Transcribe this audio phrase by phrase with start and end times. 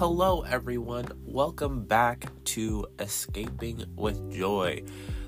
[0.00, 1.08] Hello, everyone.
[1.26, 4.82] Welcome back to Escaping with Joy,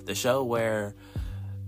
[0.07, 0.95] the show where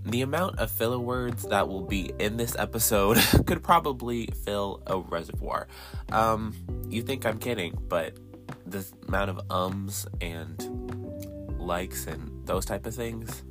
[0.03, 4.97] the amount of filler words that will be in this episode could probably fill a
[4.97, 5.67] reservoir.
[6.11, 6.55] Um,
[6.89, 8.17] you think I'm kidding, but
[8.65, 13.43] the amount of ums and likes and those type of things,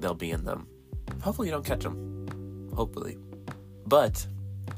[0.00, 0.66] they'll be in them.
[1.22, 2.70] Hopefully, you don't catch them.
[2.76, 3.16] Hopefully.
[3.86, 4.26] But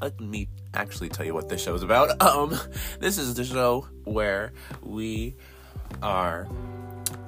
[0.01, 2.11] let me actually tell you what this show is about.
[2.27, 2.57] Um,
[2.99, 5.35] this is the show where we
[6.03, 6.47] are,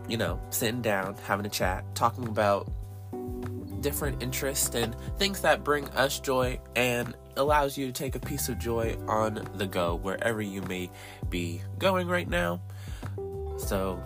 [0.07, 2.69] you know, sitting down, having a chat, talking about
[3.81, 8.49] different interests and things that bring us joy and allows you to take a piece
[8.49, 10.89] of joy on the go wherever you may
[11.29, 12.61] be going right now.
[13.57, 14.03] So,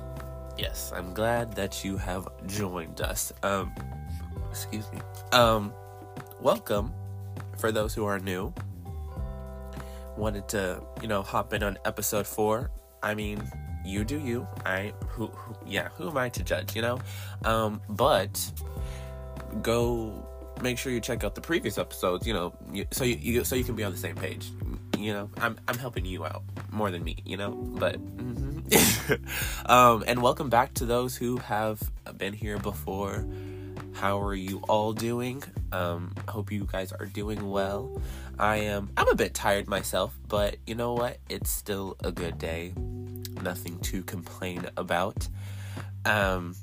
[0.57, 3.33] yes, I'm glad that you have joined us.
[3.41, 3.73] Um,
[4.51, 4.99] excuse me.
[5.31, 5.73] Um,
[6.39, 6.93] welcome
[7.57, 8.53] for those who are new.
[10.17, 12.71] Wanted to, you know, hop in on episode four.
[13.01, 13.41] I mean,
[13.85, 14.47] you do you.
[14.65, 16.99] I who, who yeah, who am I to judge, you know?
[17.43, 18.51] Um, but
[19.61, 20.27] go
[20.61, 22.53] make sure you check out the previous episodes, you know,
[22.91, 24.51] so you, you, so you can be on the same page.
[24.97, 27.51] You know, I'm I'm helping you out more than me, you know.
[27.51, 29.13] But mm-hmm.
[29.65, 31.81] um, and welcome back to those who have
[32.17, 33.25] been here before.
[33.93, 35.43] How are you all doing?
[35.71, 38.01] Um, hope you guys are doing well.
[38.37, 38.89] I am.
[38.97, 41.19] I'm a bit tired myself, but you know what?
[41.29, 42.73] It's still a good day.
[43.41, 45.27] Nothing to complain about.
[46.05, 46.55] Um,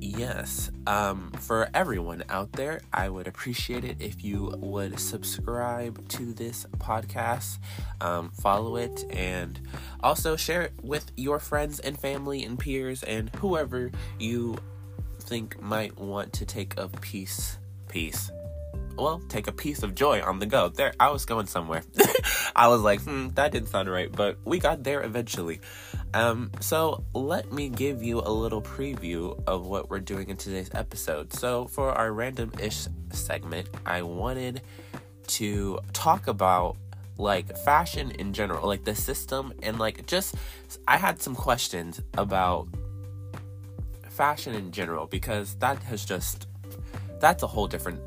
[0.00, 0.70] yes.
[0.86, 6.66] Um, for everyone out there, I would appreciate it if you would subscribe to this
[6.78, 7.58] podcast,
[8.00, 9.60] um, follow it, and
[10.02, 14.56] also share it with your friends and family and peers and whoever you
[15.30, 18.32] think might want to take a piece, piece.
[18.96, 20.70] Well, take a piece of joy on the go.
[20.70, 21.84] There, I was going somewhere.
[22.56, 25.60] I was like, hmm, that didn't sound right, but we got there eventually.
[26.14, 30.70] Um, so let me give you a little preview of what we're doing in today's
[30.74, 31.32] episode.
[31.32, 34.62] So for our random ish segment, I wanted
[35.28, 36.76] to talk about
[37.18, 40.34] like fashion in general, like the system, and like just
[40.88, 42.66] I had some questions about
[44.20, 46.46] fashion in general because that has just
[47.20, 47.98] that's a whole different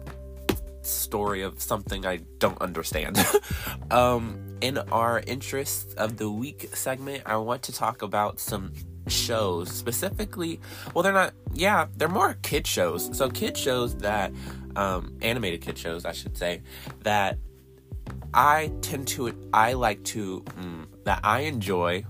[0.83, 3.17] story of something I don't understand.
[3.89, 8.73] um, in our interests of the week segment, I want to talk about some
[9.07, 10.59] shows specifically.
[10.93, 11.33] Well, they're not.
[11.51, 13.09] Yeah, they're more kid shows.
[13.17, 14.31] So kid shows that,
[14.75, 16.61] um, animated kid shows, I should say,
[17.01, 17.39] that
[18.35, 19.33] I tend to.
[19.51, 22.05] I like to mm, that I enjoy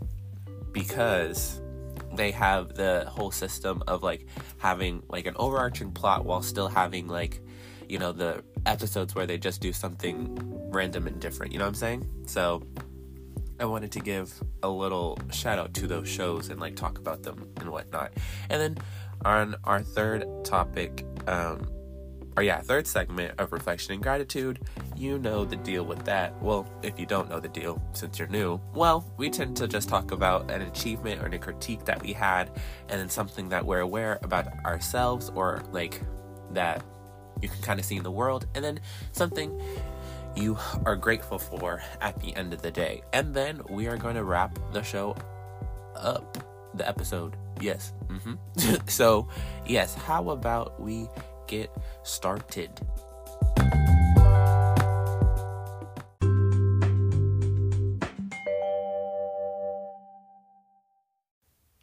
[0.73, 1.61] because
[2.15, 7.07] they have the whole system of like having like an overarching plot while still having
[7.07, 7.41] like
[7.89, 10.37] you know the episodes where they just do something
[10.71, 12.09] random and different you know what i'm saying?
[12.25, 12.63] So
[13.59, 17.23] i wanted to give a little shout out to those shows and like talk about
[17.23, 18.13] them and whatnot.
[18.49, 18.77] And then
[19.25, 21.67] on our third topic um
[22.35, 24.59] or yeah third segment of reflection and gratitude
[24.95, 28.27] you know the deal with that well if you don't know the deal since you're
[28.27, 32.13] new well we tend to just talk about an achievement or a critique that we
[32.13, 32.49] had
[32.89, 36.01] and then something that we're aware about ourselves or like
[36.51, 36.83] that
[37.43, 38.79] you can kind of see in the world, and then
[39.11, 39.61] something
[40.35, 43.03] you are grateful for at the end of the day.
[43.11, 45.15] And then we are going to wrap the show
[45.95, 46.37] up,
[46.73, 47.35] the episode.
[47.59, 47.93] Yes.
[48.07, 48.87] Mm-hmm.
[48.87, 49.27] so,
[49.67, 51.07] yes, how about we
[51.47, 51.71] get
[52.03, 52.81] started?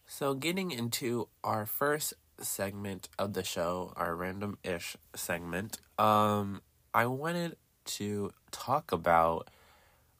[0.06, 6.60] So, getting into our first segment of the show, our random ish segment, um,
[6.92, 7.56] I wanted
[7.96, 9.48] to talk about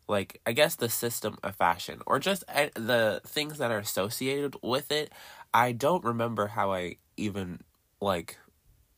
[0.09, 4.56] like I guess the system of fashion or just uh, the things that are associated
[4.62, 5.12] with it.
[5.55, 7.61] I don't remember how I even
[8.00, 8.39] like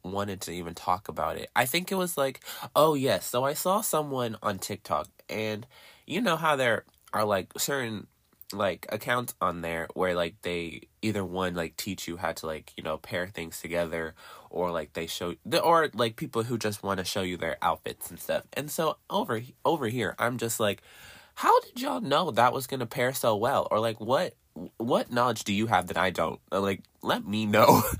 [0.04, 1.50] wanted to even talk about it.
[1.54, 2.40] I think it was like,
[2.74, 5.66] oh yes, so I saw someone on TikTok and
[6.06, 8.06] you know how there are like certain
[8.52, 12.72] like accounts on there where like they either one like teach you how to like
[12.76, 14.14] you know pair things together
[14.50, 17.56] or like they show the or like people who just want to show you their
[17.62, 18.44] outfits and stuff.
[18.52, 20.82] And so over over here i'm just like
[21.34, 23.66] how did y'all know that was gonna pair so well?
[23.70, 24.34] Or like what
[24.76, 26.40] what knowledge do you have that i don't?
[26.50, 27.82] Like let me know.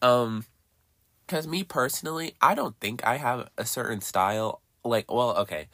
[0.00, 0.44] Um
[1.28, 5.68] because me personally i don't think i have a certain style like well okay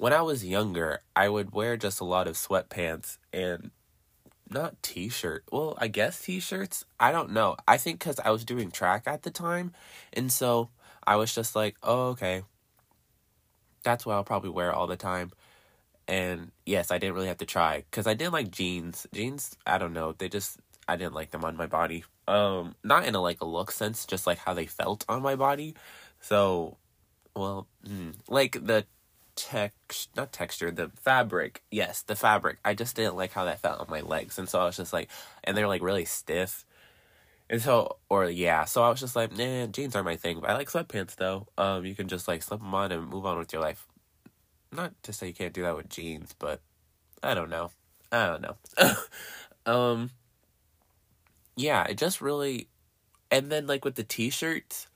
[0.00, 3.70] when I was younger, I would wear just a lot of sweatpants and
[4.48, 5.44] not t-shirt.
[5.52, 6.86] Well, I guess t-shirts.
[6.98, 7.56] I don't know.
[7.68, 9.74] I think cuz I was doing track at the time,
[10.14, 10.70] and so
[11.06, 12.44] I was just like, "Oh, okay.
[13.82, 15.32] That's what I'll probably wear all the time."
[16.08, 19.06] And yes, I didn't really have to try because I didn't like jeans.
[19.12, 20.58] Jeans, I don't know, they just
[20.90, 22.04] I didn't like them on my body.
[22.26, 25.36] Um, not in a like a look sense, just like how they felt on my
[25.36, 25.74] body.
[26.20, 26.78] So,
[27.34, 28.86] well, mm, like the
[29.36, 31.62] text not texture the fabric.
[31.70, 32.58] Yes the fabric.
[32.64, 34.38] I just didn't like how that felt on my legs.
[34.38, 35.08] And so i was just like
[35.44, 36.66] and they're like really stiff.
[37.48, 40.40] And so or yeah so i was just like nah jeans are my thing.
[40.40, 41.46] But i like sweatpants though.
[41.56, 43.86] Um you can just like slip them on and move on with your life.
[44.72, 46.60] Not to say you can't do that with jeans but
[47.22, 47.70] i don't know.
[48.12, 48.56] I don't know.
[49.66, 50.10] Um
[51.60, 52.68] yeah it just really
[53.30, 54.88] and then like with the t-shirts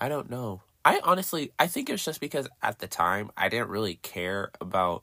[0.00, 3.68] i don't know I honestly, I think it's just because at the time I didn't
[3.68, 5.02] really care about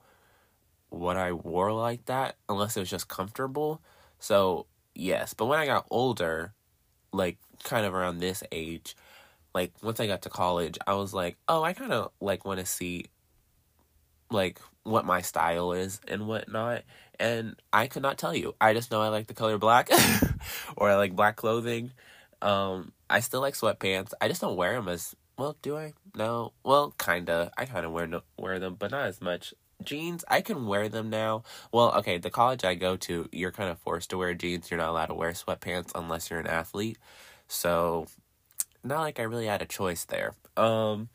[0.89, 3.81] what I wore like that unless it was just comfortable.
[4.19, 6.53] So, yes, but when I got older,
[7.11, 8.95] like kind of around this age,
[9.55, 12.59] like once I got to college, I was like, "Oh, I kind of like want
[12.59, 13.05] to see
[14.29, 16.83] like what my style is and whatnot."
[17.21, 18.55] And I could not tell you.
[18.59, 19.89] I just know I like the color black
[20.75, 21.91] or I like black clothing.
[22.41, 24.13] Um, I still like sweatpants.
[24.19, 25.93] I just don't wear them as well, do I?
[26.15, 26.53] No.
[26.63, 27.51] Well, kinda.
[27.55, 29.53] I kind of wear no, wear them, but not as much.
[29.83, 31.43] Jeans, I can wear them now.
[31.71, 34.71] Well, okay, the college I go to, you're kind of forced to wear jeans.
[34.71, 36.97] You're not allowed to wear sweatpants unless you're an athlete.
[37.47, 38.07] So,
[38.83, 40.33] not like I really had a choice there.
[40.57, 41.09] Um,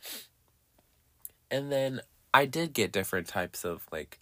[1.50, 2.00] and then
[2.32, 4.20] I did get different types of like.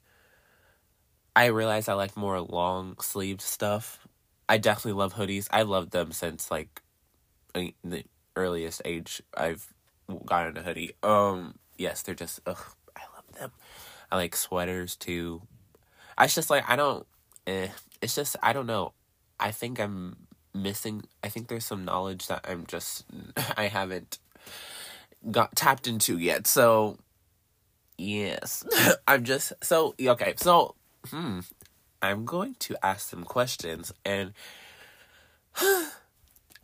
[1.36, 4.06] I realize I like more long sleeved stuff.
[4.48, 5.48] I definitely love hoodies.
[5.50, 6.82] I loved them since like
[7.54, 8.04] the
[8.36, 9.72] earliest age I've
[10.26, 10.92] gotten a hoodie.
[11.02, 12.64] Um, yes, they're just ugh,
[12.96, 13.52] I love them.
[14.12, 15.42] I like sweaters too.
[16.16, 17.06] I just like I don't.
[17.46, 17.68] Eh,
[18.00, 18.92] it's just I don't know.
[19.40, 20.16] I think I'm
[20.54, 21.04] missing.
[21.22, 23.04] I think there's some knowledge that I'm just
[23.56, 24.18] I haven't
[25.30, 26.46] got tapped into yet.
[26.46, 26.98] So
[27.98, 28.64] yes,
[29.08, 30.34] I'm just so okay.
[30.36, 31.40] So hmm,
[32.02, 34.32] I'm going to ask some questions and.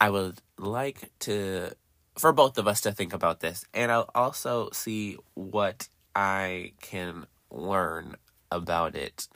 [0.02, 1.72] I would like to
[2.20, 3.64] for both of us to think about this.
[3.72, 8.16] And I'll also see what I can learn
[8.50, 9.28] about it.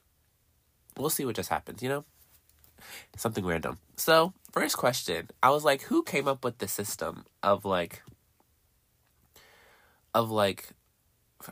[0.97, 2.05] We'll see what just happens, you know?
[3.17, 3.79] Something random.
[3.97, 8.03] So, first question I was like, who came up with the system of like,
[10.12, 10.69] of like,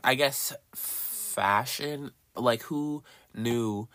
[0.03, 2.11] I guess, fashion?
[2.35, 3.03] Like, who
[3.35, 3.87] knew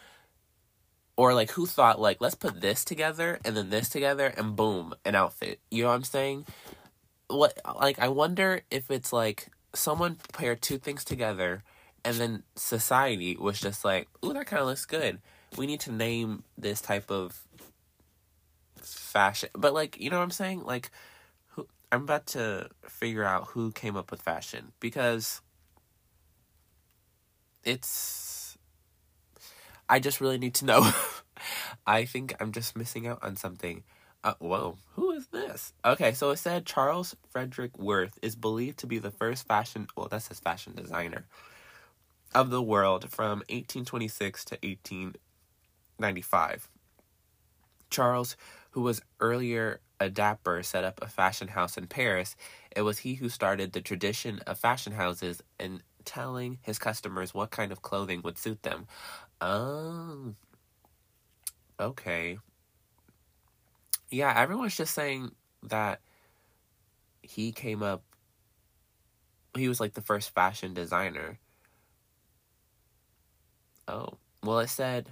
[1.16, 4.94] or like who thought like let's put this together and then this together and boom
[5.04, 6.44] an outfit you know what i'm saying
[7.28, 11.62] what like I wonder if it's like someone paired two things together
[12.04, 15.20] and then society was just like, "Ooh, that kind of looks good.
[15.56, 17.42] We need to name this type of
[18.80, 20.64] fashion." But like, you know what I'm saying?
[20.64, 20.90] Like
[21.48, 25.42] who I'm about to figure out who came up with fashion because
[27.64, 28.27] it's
[29.88, 30.90] I just really need to know.
[31.86, 33.84] I think I'm just missing out on something.
[34.24, 35.72] Uh, whoa, who is this?
[35.84, 40.08] Okay, so it said Charles Frederick Worth is believed to be the first fashion, well,
[40.08, 41.26] that says fashion designer
[42.34, 46.68] of the world from 1826 to 1895.
[47.90, 48.36] Charles,
[48.70, 52.36] who was earlier a dapper, set up a fashion house in Paris.
[52.74, 57.50] It was he who started the tradition of fashion houses and telling his customers what
[57.50, 58.86] kind of clothing would suit them.
[59.40, 60.34] Oh,
[61.80, 62.38] okay
[64.10, 65.30] yeah, everyone's just saying
[65.64, 66.00] that
[67.22, 68.02] he came up
[69.54, 71.38] he was like the first fashion designer.
[73.88, 74.18] Oh.
[74.42, 75.10] Well, it said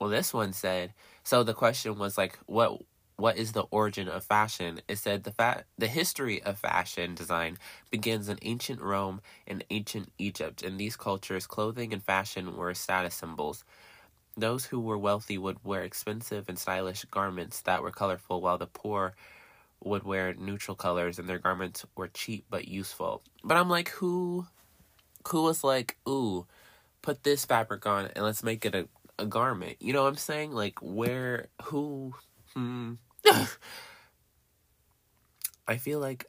[0.00, 2.80] Well, this one said so the question was like what
[3.22, 4.80] what is the origin of fashion?
[4.88, 7.56] It said the fa- the history of fashion design
[7.88, 10.62] begins in ancient Rome and ancient Egypt.
[10.62, 13.64] In these cultures, clothing and fashion were status symbols.
[14.36, 18.66] Those who were wealthy would wear expensive and stylish garments that were colorful, while the
[18.66, 19.14] poor
[19.84, 23.22] would wear neutral colors and their garments were cheap but useful.
[23.44, 24.46] But I'm like, who
[25.28, 26.46] who was like, ooh,
[27.02, 28.88] put this fabric on and let's make it a,
[29.18, 29.76] a garment.
[29.80, 30.52] You know what I'm saying?
[30.52, 32.14] Like where who
[32.54, 32.94] hmm
[35.68, 36.26] I feel like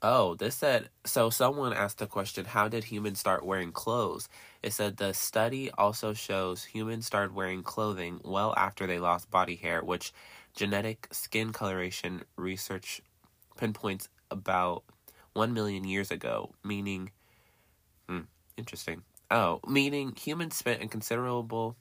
[0.00, 4.28] Oh, this said so someone asked the question, how did humans start wearing clothes?
[4.62, 9.56] It said the study also shows humans started wearing clothing well after they lost body
[9.56, 10.12] hair, which
[10.54, 13.00] genetic skin coloration research
[13.56, 14.84] pinpoints about
[15.34, 17.10] 1 million years ago, meaning
[18.08, 18.22] hmm,
[18.56, 19.02] interesting.
[19.30, 21.76] Oh, meaning humans spent a considerable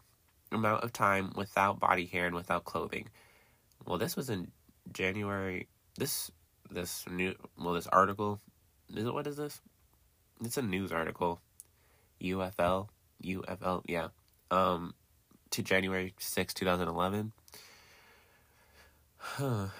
[0.51, 3.10] amount of time without body hair and without clothing.
[3.86, 4.51] Well, this was in
[4.92, 5.68] January.
[5.98, 6.32] This
[6.70, 8.42] this new well this article
[8.94, 9.62] is it what is this
[10.44, 11.39] it's a news article.
[12.22, 12.89] UFL,
[13.24, 14.10] UFL, yeah.
[14.51, 14.94] Um,
[15.51, 17.32] to January 6, 2011.
[19.18, 19.68] Huh.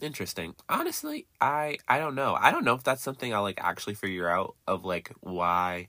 [0.00, 0.54] Interesting.
[0.68, 2.36] Honestly, I I don't know.
[2.38, 5.88] I don't know if that's something I'll like actually figure out of like why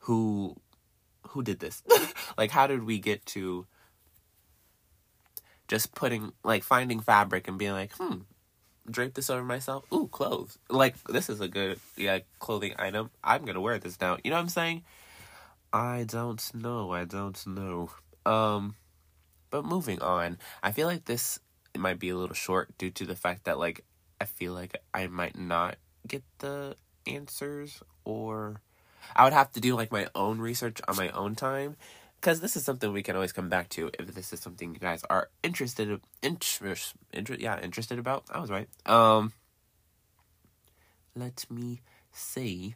[0.00, 0.54] who
[1.28, 1.82] who did this?
[2.38, 3.66] like how did we get to
[5.68, 8.22] just putting like finding fabric and being like, "Hmm,
[8.90, 9.84] drape this over myself.
[9.92, 10.58] Ooh, clothes.
[10.68, 13.10] Like this is a good yeah, clothing item.
[13.22, 14.84] I'm to wear this now." You know what I'm saying?
[15.72, 16.92] I don't know.
[16.92, 17.90] I don't know.
[18.24, 18.74] Um
[19.50, 20.38] but moving on.
[20.62, 21.38] I feel like this
[21.76, 23.84] might be a little short due to the fact that like
[24.20, 28.60] I feel like I might not get the answers or
[29.14, 31.76] I would have to do like my own research on my own time
[32.20, 34.80] because this is something we can always come back to if this is something you
[34.80, 38.24] guys are interested interest inter, yeah interested about.
[38.30, 38.68] I was right.
[38.86, 39.32] Um,
[41.14, 41.80] let me
[42.12, 42.74] see.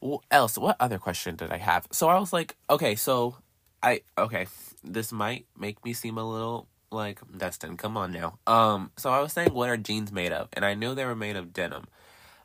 [0.00, 0.58] What else?
[0.58, 1.86] What other question did I have?
[1.92, 3.36] So I was like, okay, so
[3.82, 4.46] I okay,
[4.82, 7.76] this might make me seem a little like Destin.
[7.76, 8.38] Come on now.
[8.46, 10.48] Um, so I was saying, what are jeans made of?
[10.52, 11.86] And I knew they were made of denim,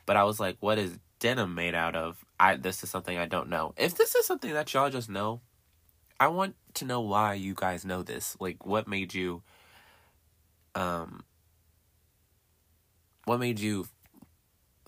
[0.06, 2.24] but I was like, what is denim made out of?
[2.40, 3.74] I this is something I don't know.
[3.78, 5.42] If this is something that y'all just know,
[6.20, 8.36] I want to know why you guys know this.
[8.40, 9.44] Like, what made you,
[10.76, 11.24] um,
[13.26, 13.88] what made you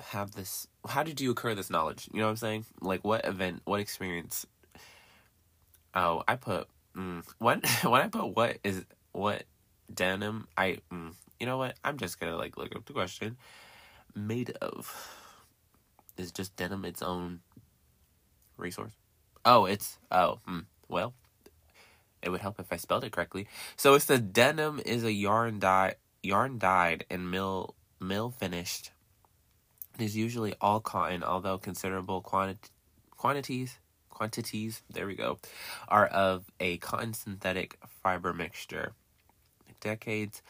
[0.01, 0.67] have this?
[0.87, 2.09] How did you occur this knowledge?
[2.13, 2.65] You know what I'm saying?
[2.81, 3.61] Like, what event?
[3.65, 4.45] What experience?
[5.93, 9.43] Oh, I put mm, when when I put what is what
[9.93, 10.47] denim?
[10.57, 11.75] I mm, you know what?
[11.83, 13.37] I'm just gonna like look up the question.
[14.15, 15.18] Made of
[16.19, 17.39] is just denim its own
[18.57, 18.93] resource?
[19.45, 21.13] Oh, it's oh hmm, well.
[22.21, 23.47] It would help if I spelled it correctly.
[23.77, 28.91] So it's the denim is a yarn dye yarn dyed and mill mill finished.
[29.97, 32.69] It is usually all cotton, although considerable quanti-
[33.11, 35.39] quantities quantities there we go
[35.87, 38.91] are of a cotton synthetic fiber mixture.
[39.79, 40.41] Decades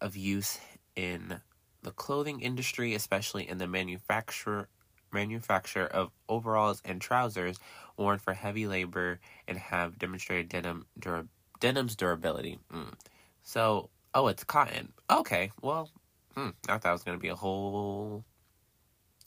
[0.00, 0.58] of use
[0.94, 1.40] in
[1.82, 4.68] the clothing industry, especially in the manufacture
[5.12, 7.58] manufacture of overalls and trousers
[7.96, 11.28] worn for heavy labor and have demonstrated denim dura-
[11.60, 12.58] denim's durability.
[12.72, 12.94] Mm.
[13.42, 14.92] So, oh, it's cotton.
[15.10, 15.90] Okay, well,
[16.36, 18.24] hmm, I thought it was gonna be a whole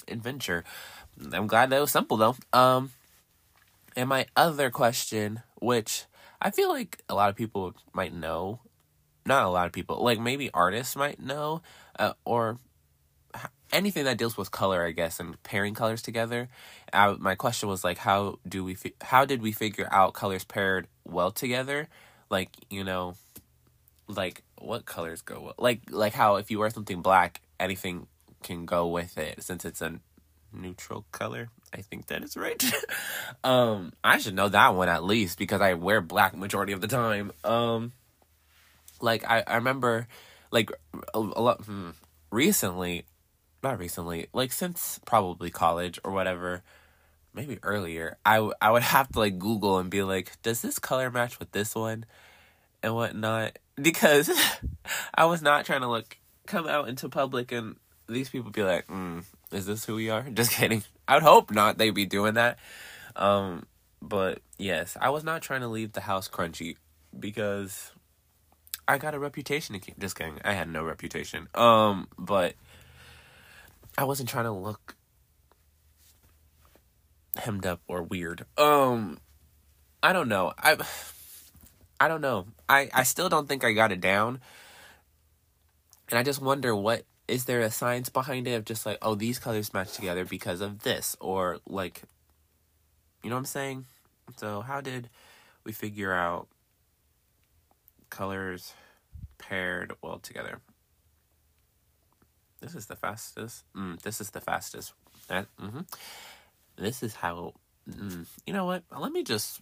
[0.07, 0.63] adventure.
[1.31, 2.35] I'm glad that was simple though.
[2.53, 2.91] Um,
[3.95, 6.05] and my other question, which
[6.41, 8.61] I feel like a lot of people might know,
[9.25, 11.61] not a lot of people, like maybe artists might know,
[11.99, 12.57] uh, or
[13.71, 16.49] anything that deals with color, I guess, and pairing colors together.
[16.91, 20.43] I, my question was like, how do we, fi- how did we figure out colors
[20.43, 21.87] paired well together?
[22.29, 23.15] Like, you know,
[24.07, 25.55] like what colors go well?
[25.57, 28.07] Like, like how if you wear something black, anything
[28.43, 29.99] can go with it since it's a
[30.53, 31.49] neutral color.
[31.73, 32.63] I think that is right.
[33.43, 36.87] um, I should know that one at least because I wear black majority of the
[36.87, 37.31] time.
[37.43, 37.93] Um,
[38.99, 40.07] like I, I remember,
[40.51, 40.71] like
[41.13, 41.91] a, a lot hmm,
[42.29, 43.05] recently,
[43.63, 46.63] not recently, like since probably college or whatever,
[47.33, 48.17] maybe earlier.
[48.25, 51.39] I, w- I would have to like Google and be like, does this color match
[51.39, 52.05] with this one,
[52.83, 53.59] and whatnot?
[53.81, 54.29] Because
[55.15, 57.75] I was not trying to look come out into public and
[58.07, 60.23] these people be like, mm, is this who we are?
[60.33, 60.83] Just kidding.
[61.07, 61.77] I would hope not.
[61.77, 62.57] They'd be doing that.
[63.15, 63.65] Um,
[64.01, 66.75] but yes, I was not trying to leave the house crunchy
[67.17, 67.91] because
[68.87, 69.99] I got a reputation to keep.
[69.99, 70.39] Just kidding.
[70.43, 71.47] I had no reputation.
[71.55, 72.55] Um, but
[73.97, 74.95] I wasn't trying to look
[77.37, 78.45] hemmed up or weird.
[78.57, 79.19] Um,
[80.03, 80.53] I don't know.
[80.57, 80.77] I
[81.99, 82.47] I don't know.
[82.67, 84.39] I I still don't think I got it down.
[86.09, 89.15] And I just wonder what is there a science behind it of just like oh
[89.15, 92.01] these colors match together because of this or like
[93.23, 93.85] you know what I'm saying?
[94.37, 95.09] So how did
[95.63, 96.47] we figure out
[98.09, 98.73] colors
[99.37, 100.59] paired well together?
[102.61, 103.63] This is the fastest.
[103.75, 104.93] Mm, this is the fastest.
[105.27, 105.81] That, mm-hmm.
[106.77, 107.55] This is how.
[107.89, 108.83] Mm, you know what?
[108.95, 109.61] Let me just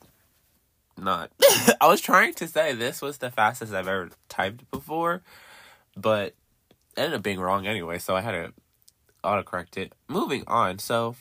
[0.97, 1.31] not.
[1.81, 5.21] I was trying to say this was the fastest I've ever typed before,
[5.95, 6.35] but
[6.97, 8.53] ended up being wrong anyway, so I had to
[9.23, 9.93] autocorrect it.
[10.07, 11.15] Moving on, so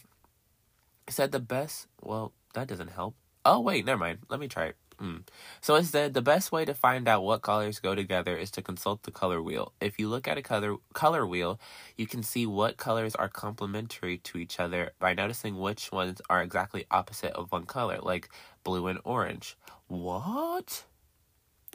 [1.07, 1.87] it said the best.
[2.03, 3.15] Well, that doesn't help.
[3.45, 4.19] Oh wait, never mind.
[4.29, 4.77] Let me try it.
[5.01, 5.23] Mm.
[5.61, 9.05] So said the best way to find out what colors go together is to consult
[9.05, 9.73] the color wheel.
[9.81, 11.61] If you look at a color color wheel,
[11.97, 16.43] you can see what colors are complementary to each other by noticing which ones are
[16.43, 18.29] exactly opposite of one color, like
[18.65, 19.57] blue and orange.
[19.87, 20.85] What?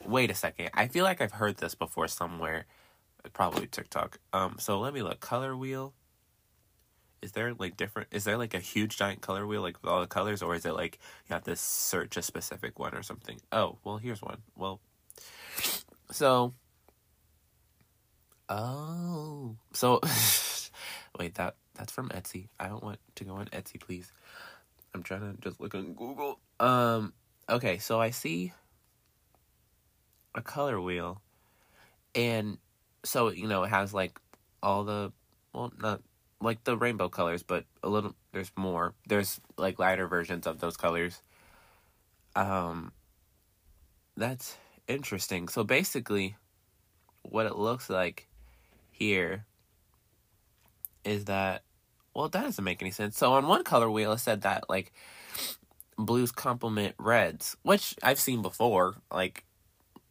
[0.05, 0.69] Wait a second.
[0.73, 2.65] I feel like I've heard this before somewhere
[3.31, 4.19] probably TikTok.
[4.33, 5.19] Um, so let me look.
[5.21, 5.93] Color wheel.
[7.23, 10.01] Is there like different is there like a huge giant color wheel like with all
[10.01, 13.39] the colors or is it like you have to search a specific one or something?
[13.51, 14.39] Oh well here's one.
[14.57, 14.81] Well
[16.11, 16.53] so
[18.49, 20.01] oh so
[21.19, 22.49] wait that that's from etsy.
[22.59, 24.11] I don't want to go on etsy please.
[24.93, 26.39] I'm trying to just look on google.
[26.59, 27.13] Um
[27.49, 28.53] okay so i see
[30.33, 31.21] a color wheel
[32.15, 32.57] and
[33.03, 34.17] so you know it has like
[34.61, 35.11] all the
[35.51, 36.01] well not
[36.43, 38.93] like the rainbow colors, but a little there's more.
[39.07, 41.21] There's like lighter versions of those colors.
[42.35, 42.91] Um
[44.15, 44.57] that's
[44.87, 45.47] interesting.
[45.47, 46.35] So basically
[47.23, 48.27] what it looks like
[48.91, 49.45] here
[51.03, 51.63] is that
[52.13, 53.17] well that doesn't make any sense.
[53.17, 54.91] So on one color wheel it said that like
[55.97, 59.45] blues complement reds, which I've seen before, like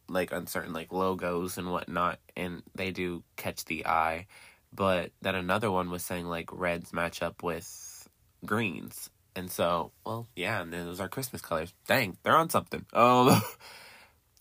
[0.09, 4.27] like on certain like logos and whatnot, and they do catch the eye
[4.73, 8.07] but then another one was saying like reds match up with
[8.45, 9.09] greens.
[9.35, 11.73] And so, well, yeah, and those are Christmas colors.
[11.87, 12.85] Dang, they're on something.
[12.93, 13.41] Um,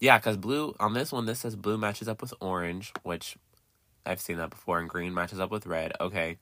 [0.01, 3.37] yeah, because blue on this one, this says blue matches up with orange, which
[4.05, 5.93] I've seen that before, and green matches up with red.
[6.01, 6.39] Okay,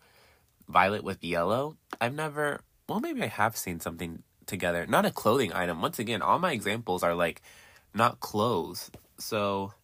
[0.67, 1.77] violet with yellow.
[2.01, 2.61] I've never.
[2.89, 4.87] Well, maybe I have seen something together.
[4.87, 5.83] Not a clothing item.
[5.83, 7.43] Once again, all my examples are like
[7.95, 8.91] not clothes.
[9.19, 9.75] So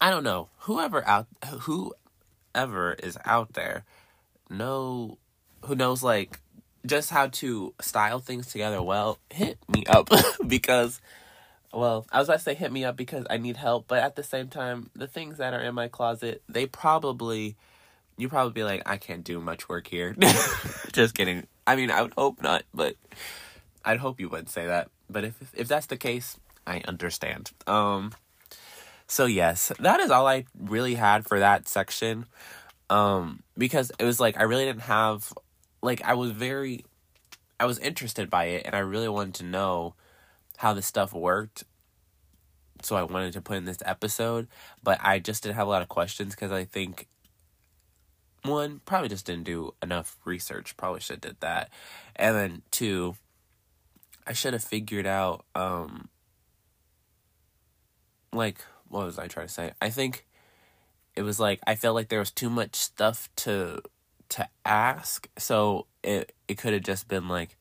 [0.00, 0.50] I don't know.
[0.60, 1.28] Whoever out
[1.60, 1.94] who
[2.54, 3.84] ever is out there
[4.50, 5.18] know
[5.64, 6.38] who knows like
[6.86, 8.82] just how to style things together.
[8.82, 10.10] Well hit me up
[10.46, 11.00] because
[11.72, 14.14] well i was about to say hit me up because i need help but at
[14.14, 17.56] the same time the things that are in my closet they probably
[18.16, 20.14] you probably be like i can't do much work here.
[20.92, 21.48] Just kidding.
[21.66, 22.94] I mean i would hope not but
[23.84, 24.88] i'd hope you wouldn't say that.
[25.10, 27.50] But if if that's the case i understand.
[27.66, 28.12] Um
[29.14, 32.26] so yes, that is all I really had for that section.
[32.90, 35.32] Um because it was like I really didn't have
[35.82, 36.84] like I was very
[37.60, 39.94] I was interested by it and I really wanted to know
[40.56, 41.62] how this stuff worked.
[42.82, 44.48] So I wanted to put in this episode,
[44.82, 47.06] but I just didn't have a lot of questions cuz I think
[48.42, 50.76] one probably just didn't do enough research.
[50.76, 51.70] Probably should have did that.
[52.16, 53.14] And then two
[54.26, 56.08] I should have figured out um
[58.32, 59.72] like what was I trying to say?
[59.80, 60.26] I think
[61.16, 63.80] it was like I felt like there was too much stuff to
[64.30, 67.56] to ask, so it it could have just been like,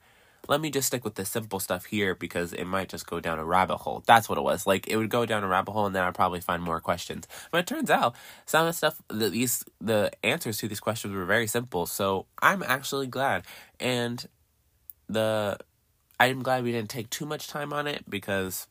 [0.48, 3.40] let me just stick with the simple stuff here because it might just go down
[3.40, 4.04] a rabbit hole.
[4.06, 4.66] That's what it was.
[4.66, 7.28] Like it would go down a rabbit hole, and then I'd probably find more questions.
[7.52, 11.14] But it turns out some of the stuff, the, these the answers to these questions
[11.14, 11.86] were very simple.
[11.86, 13.44] So I'm actually glad,
[13.80, 14.26] and
[15.08, 15.58] the
[16.20, 18.68] I'm glad we didn't take too much time on it because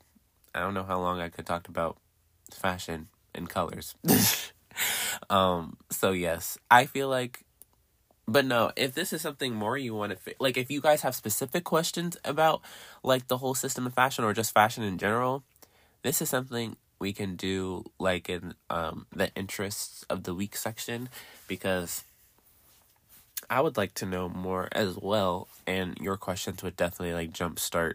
[0.55, 1.97] I don't know how long I could talk about
[2.55, 3.95] fashion and colors.
[5.31, 7.45] um, so yes, I feel like
[8.29, 11.15] but no, if this is something more you want to like if you guys have
[11.15, 12.63] specific questions about
[13.03, 15.43] like the whole system of fashion or just fashion in general,
[16.03, 21.09] this is something we can do like in um the interests of the week section
[21.49, 22.05] because
[23.51, 27.95] I would like to know more as well and your questions would definitely like jumpstart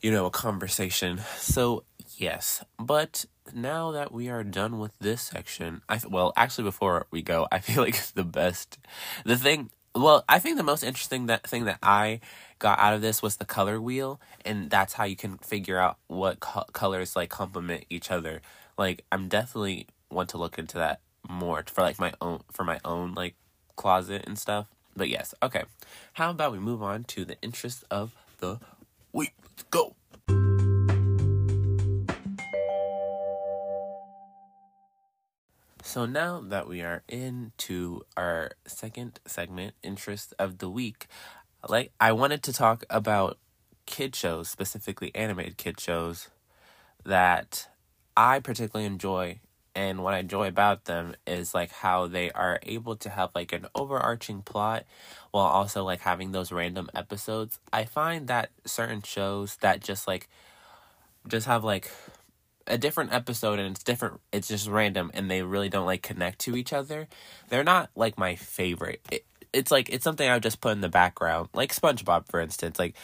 [0.00, 1.20] you know a conversation.
[1.36, 1.84] So
[2.18, 7.22] Yes, but now that we are done with this section, I well, actually before we
[7.22, 8.76] go, I feel like the best
[9.24, 12.20] the thing well, I think the most interesting that thing that I
[12.58, 15.96] got out of this was the color wheel and that's how you can figure out
[16.08, 18.42] what co- colors like complement each other.
[18.76, 22.80] Like I'm definitely want to look into that more for like my own for my
[22.84, 23.34] own like
[23.76, 24.66] closet and stuff.
[24.96, 25.62] But yes, okay.
[26.14, 28.58] How about we move on to the interest of the
[29.12, 29.34] week?
[29.70, 29.96] Go.
[35.82, 41.06] So now that we are into our second segment, interest of the week,
[41.66, 43.38] like I wanted to talk about
[43.86, 46.28] kid shows, specifically animated kid shows
[47.04, 47.68] that
[48.16, 49.40] I particularly enjoy
[49.78, 53.52] and what I enjoy about them is like how they are able to have like
[53.52, 54.84] an overarching plot
[55.30, 57.60] while also like having those random episodes.
[57.72, 60.28] I find that certain shows that just like
[61.28, 61.92] just have like
[62.66, 66.40] a different episode and it's different it's just random and they really don't like connect
[66.40, 67.08] to each other
[67.48, 70.82] they're not like my favorite it, it's like it's something i would just put in
[70.82, 72.94] the background like spongebob for instance like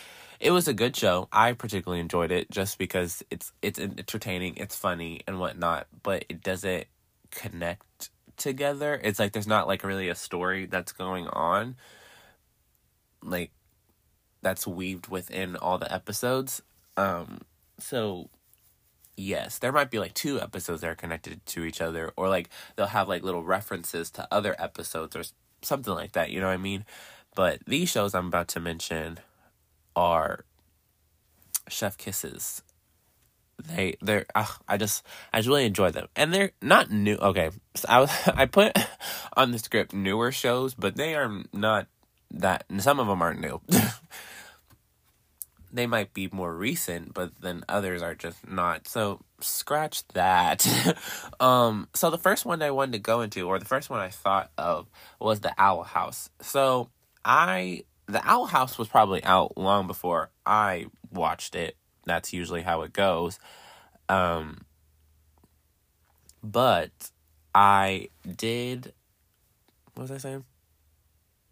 [0.44, 4.76] it was a good show i particularly enjoyed it just because it's it's entertaining it's
[4.76, 6.86] funny and whatnot but it doesn't
[7.30, 11.74] connect together it's like there's not like really a story that's going on
[13.22, 13.50] like
[14.42, 16.62] that's weaved within all the episodes
[16.96, 17.40] um
[17.78, 18.28] so
[19.16, 22.48] Yes, there might be like two episodes that are connected to each other, or like
[22.74, 25.22] they'll have like little references to other episodes or
[25.62, 26.30] something like that.
[26.30, 26.84] You know what I mean?
[27.36, 29.20] But these shows I'm about to mention
[29.96, 30.44] are
[31.68, 32.62] Chef Kisses.
[33.66, 37.16] They they're uh, I just I just really enjoy them, and they're not new.
[37.16, 38.76] Okay, so I was I put
[39.36, 41.86] on the script newer shows, but they are not
[42.32, 42.64] that.
[42.78, 43.60] Some of them aren't new.
[45.74, 48.86] they might be more recent, but then others are just not.
[48.86, 50.66] So scratch that.
[51.40, 54.08] um, so the first one I wanted to go into, or the first one I
[54.08, 54.86] thought of,
[55.20, 56.30] was the Owl House.
[56.40, 56.90] So
[57.24, 61.76] I, the Owl House was probably out long before I watched it.
[62.04, 63.38] That's usually how it goes.
[64.08, 64.62] Um,
[66.42, 67.10] but
[67.54, 68.92] I did.
[69.94, 70.44] What was I saying?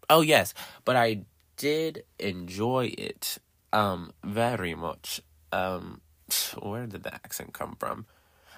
[0.09, 0.53] Oh yes,
[0.85, 1.21] but I
[1.57, 3.37] did enjoy it
[3.71, 5.21] um, very much.
[5.51, 6.01] Um,
[6.61, 8.05] where did the accent come from?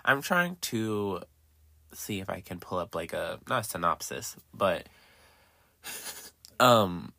[0.03, 1.21] I'm trying to
[1.93, 4.87] see if I can pull up like a not a synopsis, but
[6.59, 7.13] um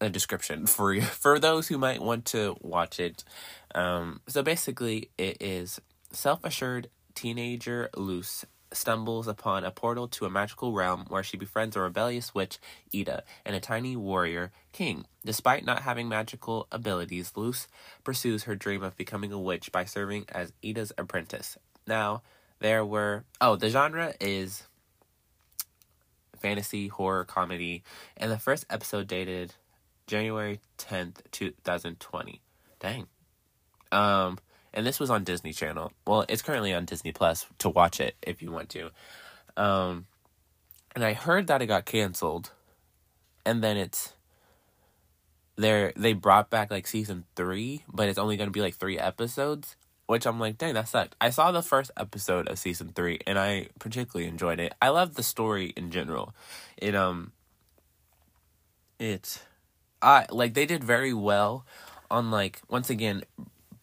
[0.00, 3.24] a description for for those who might want to watch it.
[3.74, 5.80] Um, so basically, it is
[6.12, 11.80] self-assured teenager Luz stumbles upon a portal to a magical realm where she befriends a
[11.80, 12.58] rebellious witch,
[12.92, 15.06] Eda, and a tiny warrior, King.
[15.24, 17.68] Despite not having magical abilities, Luz
[18.02, 21.56] pursues her dream of becoming a witch by serving as Eda's apprentice.
[21.86, 22.22] Now,
[22.60, 23.24] there were.
[23.40, 24.64] Oh, the genre is
[26.40, 27.82] fantasy, horror, comedy,
[28.16, 29.54] and the first episode dated
[30.06, 32.40] January 10th, 2020.
[32.80, 33.06] Dang.
[33.92, 34.38] Um,
[34.72, 35.92] and this was on Disney Channel.
[36.06, 38.90] Well, it's currently on Disney Plus to watch it if you want to.
[39.56, 40.06] Um,
[40.94, 42.50] and I heard that it got canceled,
[43.46, 44.14] and then it's
[45.56, 45.92] there.
[45.96, 49.76] They brought back like season three, but it's only going to be like three episodes.
[50.06, 51.16] Which I'm like, dang, that sucked.
[51.18, 54.74] I saw the first episode of season three, and I particularly enjoyed it.
[54.82, 56.34] I love the story in general.
[56.76, 57.32] It um,
[58.98, 59.42] it,
[60.04, 61.64] I like they did very well
[62.10, 63.22] on like once again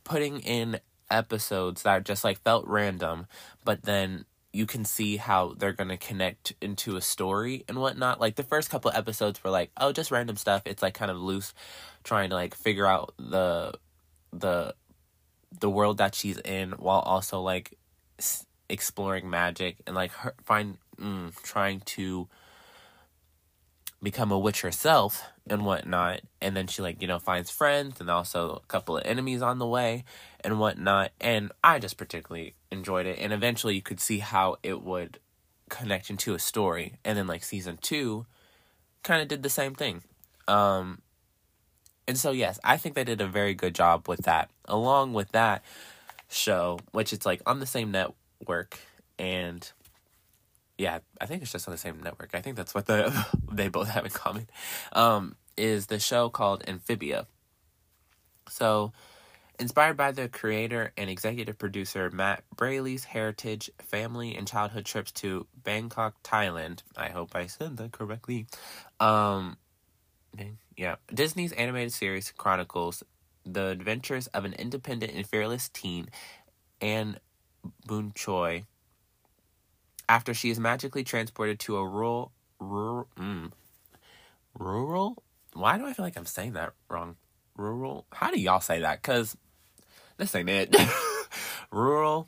[0.04, 0.80] putting in
[1.10, 3.26] episodes that just like felt random,
[3.66, 8.22] but then you can see how they're gonna connect into a story and whatnot.
[8.22, 10.62] Like the first couple episodes were like, oh, just random stuff.
[10.66, 11.54] It's like kind of loose,
[12.04, 13.74] trying to like figure out the
[14.32, 14.76] the
[15.60, 17.78] the world that she's in while also like
[18.20, 22.28] s- exploring magic and like her, find mm, trying to
[24.04, 26.22] become a witch herself and whatnot.
[26.42, 29.60] And then she like, you know, finds friends and also a couple of enemies on
[29.60, 30.06] the way
[30.44, 31.12] and whatnot.
[31.20, 33.20] And I just particularly enjoyed it.
[33.20, 35.20] And eventually you could see how it would
[35.70, 36.94] connect into a story.
[37.04, 38.26] And then like season two
[39.04, 40.02] kind of did the same thing.
[40.48, 41.02] Um
[42.08, 44.50] and so yes, I think they did a very good job with that.
[44.66, 45.64] Along with that
[46.30, 48.80] show, which it's like on the same network
[49.20, 49.70] and
[50.78, 52.32] yeah, I think it's just on the same network.
[52.34, 54.48] I think that's what the they both have in common.
[54.94, 57.28] Um, is the show called Amphibia.
[58.50, 58.92] So,
[59.60, 65.46] inspired by the creator and executive producer Matt Braly's heritage, family, and childhood trips to
[65.64, 66.82] Bangkok, Thailand.
[66.98, 68.48] I hope I said that correctly.
[69.00, 69.58] Um,
[70.76, 73.04] yeah, Disney's animated series chronicles
[73.46, 76.10] the adventures of an independent and fearless teen,
[76.80, 77.18] Anne
[77.88, 78.66] Boonchuy
[80.12, 83.52] after she is magically transported to a rural rural mm,
[84.60, 87.16] rural why do i feel like i'm saying that wrong?
[87.58, 89.02] Rural how do y'all say that?
[89.02, 89.36] Because
[90.18, 90.76] this ain't it.
[91.72, 92.28] Rural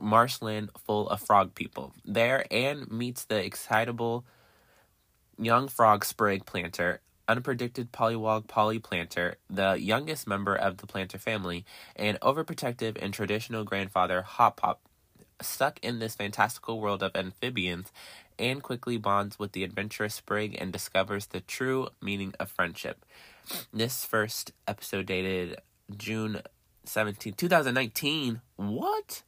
[0.00, 1.92] marshland full of frog people.
[2.04, 4.24] There anne meets the excitable
[5.38, 11.64] young frog sprig Plantar unpredicted pollywog polly Plantar the youngest member of the Plantar family
[11.96, 14.80] and overprotective and traditional grandfather Hop Pop
[15.40, 17.90] Stuck in this fantastical world of amphibians,
[18.38, 23.04] Anne quickly bonds with the adventurous Sprig and discovers the true meaning of friendship.
[23.72, 25.60] This first episode dated
[25.96, 26.42] June
[26.84, 28.40] 17, 2019.
[28.56, 29.22] What?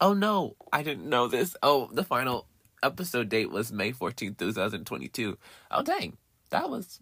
[0.00, 1.56] Oh no, I didn't know this.
[1.62, 2.46] Oh, the final
[2.82, 5.38] episode date was May 14, 2022.
[5.70, 6.16] Oh dang,
[6.50, 7.00] that was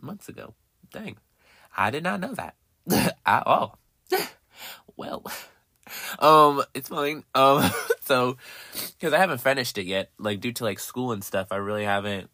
[0.00, 0.54] months ago.
[0.92, 1.16] Dang,
[1.76, 2.56] I did not know that
[3.26, 3.78] at all.
[4.96, 5.24] well
[6.18, 7.24] um, it's fine.
[7.34, 8.36] Um, so
[8.98, 11.84] because I haven't finished it yet, like due to like school and stuff, I really
[11.84, 12.30] haven't.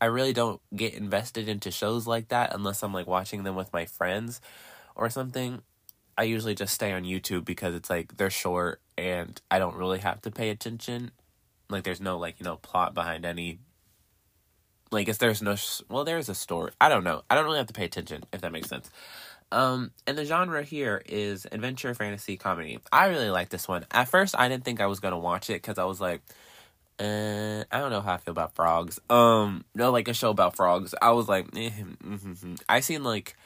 [0.00, 3.72] I really don't get invested into shows like that unless I'm like watching them with
[3.72, 4.40] my friends
[4.94, 5.62] or something.
[6.16, 9.98] I usually just stay on YouTube because it's like they're short and I don't really
[10.00, 11.12] have to pay attention.
[11.68, 13.58] Like there's no like, you know, plot behind any
[14.90, 15.56] like if there's no
[15.88, 16.72] well there's a story.
[16.80, 17.22] I don't know.
[17.28, 18.90] I don't really have to pay attention if that makes sense.
[19.50, 22.80] Um, and the genre here is adventure, fantasy, comedy.
[22.92, 23.86] I really like this one.
[23.90, 26.20] At first, I didn't think I was gonna watch it because I was like,
[27.00, 28.98] uh, I don't know how I feel about frogs.
[29.08, 30.94] Um, no, like a show about frogs.
[31.00, 31.70] I was like, eh,
[32.04, 32.54] mm-hmm.
[32.68, 33.36] I seen like,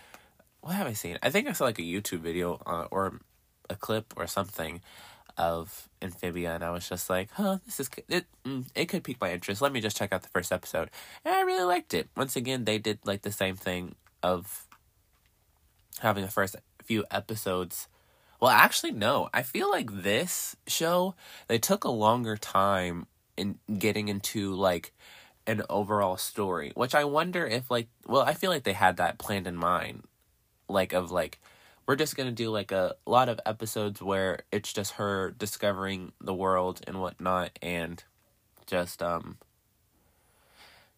[0.60, 1.18] what have I seen?
[1.22, 3.20] I think I saw like a YouTube video uh, or
[3.68, 4.80] a clip or something
[5.36, 8.26] of Amphibia, and I was just like, huh, this is it.
[8.44, 9.62] Mm, it could pique my interest.
[9.62, 10.90] Let me just check out the first episode,
[11.24, 12.08] and I really liked it.
[12.16, 14.66] Once again, they did like the same thing of
[16.00, 17.88] having the first few episodes.
[18.40, 19.28] Well, actually, no.
[19.32, 21.14] I feel like this show
[21.48, 24.92] they took a longer time in getting into like
[25.46, 29.18] an overall story, which I wonder if like well, I feel like they had that
[29.18, 30.04] planned in mind,
[30.68, 31.40] like of like
[31.86, 36.34] we're just gonna do like a lot of episodes where it's just her discovering the
[36.34, 38.02] world and whatnot, and
[38.66, 39.38] just um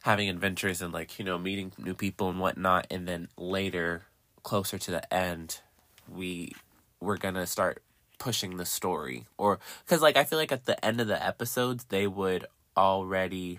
[0.03, 4.05] having adventures and like you know meeting new people and whatnot, and then later
[4.45, 5.61] closer to the end,
[6.09, 6.53] we
[7.01, 7.83] we're gonna start
[8.19, 11.85] pushing the story or because like i feel like at the end of the episodes
[11.89, 13.59] they would already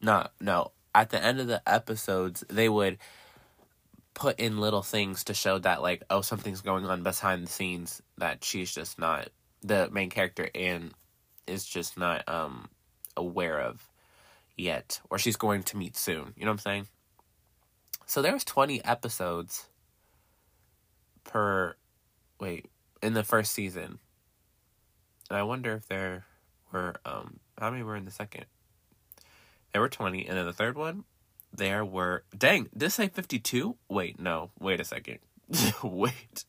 [0.00, 2.98] not no at the end of the episodes they would
[4.12, 8.02] put in little things to show that like oh something's going on behind the scenes
[8.18, 9.28] that she's just not
[9.62, 10.92] the main character and
[11.46, 12.68] is just not um
[13.16, 13.88] aware of
[14.56, 16.86] yet or she's going to meet soon you know what i'm saying?
[18.06, 19.68] So there's 20 episodes
[21.30, 21.76] per
[22.40, 22.66] wait
[23.02, 23.98] in the first season.
[25.28, 26.24] And I wonder if there
[26.72, 28.46] were um how many were in the second?
[29.72, 31.04] There were twenty, and then the third one,
[31.52, 33.76] there were dang, this say fifty two?
[33.88, 35.18] Wait, no, wait a second.
[35.82, 36.44] wait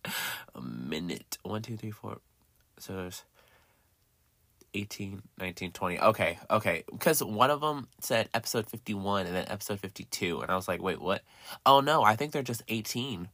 [0.55, 1.37] a minute.
[1.43, 2.19] One, two, three, four.
[2.79, 3.23] So there's
[4.73, 5.99] 18, 19, 20.
[5.99, 6.83] Okay, okay.
[6.89, 10.41] Because one of them said episode 51 and then episode 52.
[10.41, 11.23] And I was like, wait, what?
[11.65, 13.27] Oh, no, I think they're just 18.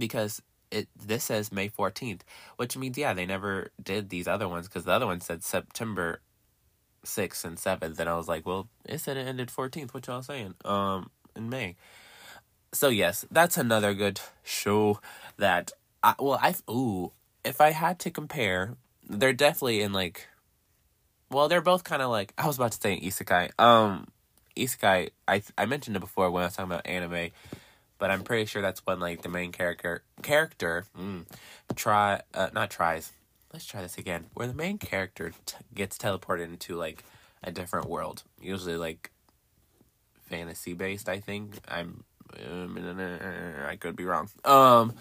[0.00, 2.20] Because it this says May 14th,
[2.56, 6.20] which means yeah, they never did these other ones because the other one said September
[7.04, 10.22] 6th and 7th and I was like, well, it said it ended 14th, what y'all
[10.22, 10.54] saying?
[10.64, 11.76] Um in May.
[12.72, 15.00] So yes, that's another good show
[15.36, 17.12] that I well, I ooh,
[17.44, 18.76] if I had to compare,
[19.08, 20.28] they're definitely in like
[21.30, 23.50] well, they're both kind of like I was about to say isekai.
[23.58, 24.06] Um
[24.56, 27.30] isekai I I mentioned it before when I was talking about anime
[28.00, 31.26] but I'm pretty sure that's when like the main character character mm,
[31.76, 33.12] try uh, not tries.
[33.52, 34.26] Let's try this again.
[34.34, 37.04] Where the main character t- gets teleported into like
[37.44, 39.10] a different world, usually like
[40.28, 41.08] fantasy based.
[41.08, 42.04] I think I'm.
[42.48, 42.78] Um,
[43.66, 44.30] I could be wrong.
[44.44, 44.94] Um,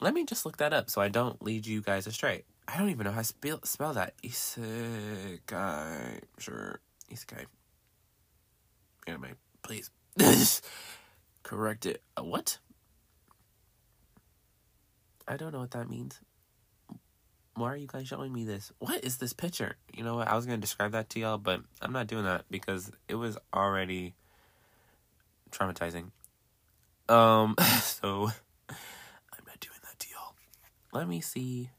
[0.00, 2.44] let me just look that up so I don't lead you guys astray.
[2.66, 4.14] I don't even know how to spell spell that.
[4.22, 6.20] Isekai.
[6.38, 6.80] Sure.
[7.12, 7.44] Isekai.
[9.06, 9.90] Anime, please.
[11.48, 12.02] correct it.
[12.14, 12.58] Uh, what?
[15.26, 16.20] I don't know what that means.
[17.54, 18.70] Why are you guys showing me this?
[18.78, 19.76] What is this picture?
[19.96, 20.28] You know what?
[20.28, 23.14] I was going to describe that to y'all, but I'm not doing that because it
[23.14, 24.14] was already
[25.50, 26.10] traumatizing.
[27.08, 28.30] Um, so
[28.68, 30.34] I'm not doing that to y'all.
[30.92, 31.70] Let me see.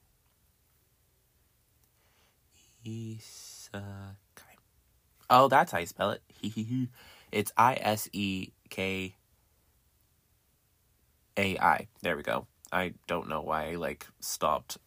[2.85, 4.23] Isekai.
[5.29, 6.23] Oh, that's how you spell it.
[7.31, 9.13] it's I S E K
[11.39, 11.87] AI.
[12.01, 12.47] There we go.
[12.71, 14.77] I don't know why I like stopped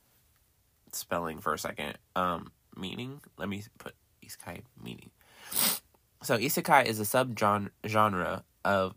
[0.92, 1.98] spelling for a second.
[2.14, 3.20] Um, meaning.
[3.38, 5.10] Let me put isekai meaning.
[6.22, 8.96] So isekai is a sub genre of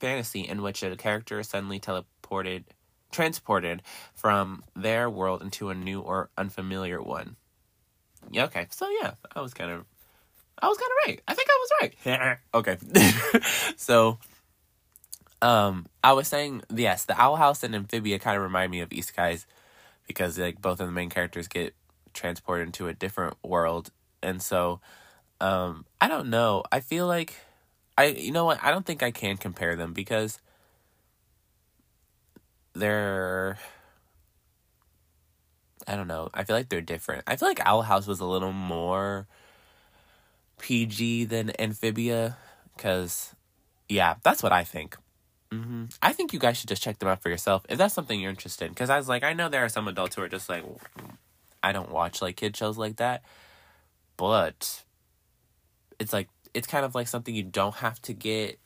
[0.00, 2.64] fantasy in which a character is suddenly teleported,
[3.10, 3.82] transported
[4.14, 7.36] from their world into a new or unfamiliar one.
[8.30, 8.44] Yeah.
[8.44, 8.68] Okay.
[8.70, 9.84] So yeah, I was kind of,
[10.60, 11.20] I was kind of right.
[11.28, 12.38] I think I was right.
[12.54, 12.78] okay.
[13.76, 14.18] so
[15.42, 18.90] um, I was saying yes, the Owl House and Amphibia kind of remind me of
[18.90, 19.44] isekai
[20.06, 21.74] because like both of the main characters get
[22.12, 23.90] transported into a different world,
[24.22, 24.80] and so
[25.40, 26.64] um, I don't know.
[26.72, 27.36] I feel like
[27.96, 30.40] I you know what I don't think I can compare them because
[32.74, 33.58] they're
[35.86, 36.28] I don't know.
[36.34, 37.24] I feel like they're different.
[37.26, 39.26] I feel like Owl House was a little more
[40.58, 42.36] PG than Amphibia
[42.76, 43.34] because
[43.88, 44.96] yeah, that's what I think.
[45.52, 45.84] Mm-hmm.
[46.02, 48.30] I think you guys should just check them out for yourself if that's something you're
[48.30, 48.70] interested in.
[48.72, 50.64] Because I was like, I know there are some adults who are just like,
[51.62, 53.22] I don't watch like kid shows like that,
[54.16, 54.84] but
[55.98, 58.58] it's like it's kind of like something you don't have to get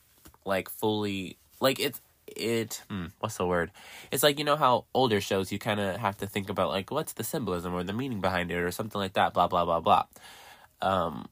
[0.44, 3.70] like fully like it's it hmm, what's the word
[4.10, 6.90] it's like you know how older shows you kind of have to think about like
[6.90, 9.80] what's the symbolism or the meaning behind it or something like that blah blah blah
[9.80, 10.04] blah
[10.80, 11.28] um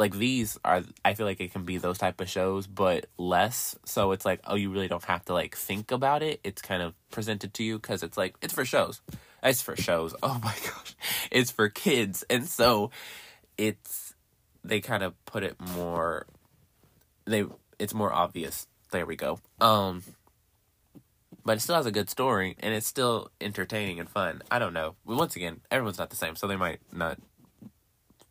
[0.00, 3.76] like these are I feel like it can be those type of shows but less.
[3.84, 6.40] So it's like oh you really don't have to like think about it.
[6.42, 9.02] It's kind of presented to you cuz it's like it's for shows.
[9.42, 10.14] It's for shows.
[10.22, 10.96] Oh my gosh.
[11.30, 12.24] It's for kids.
[12.30, 12.90] And so
[13.58, 14.14] it's
[14.64, 16.26] they kind of put it more
[17.26, 17.44] they
[17.78, 18.66] it's more obvious.
[18.92, 19.38] There we go.
[19.60, 20.02] Um
[21.44, 24.42] but it still has a good story and it's still entertaining and fun.
[24.50, 24.96] I don't know.
[25.04, 27.18] Once again everyone's not the same so they might not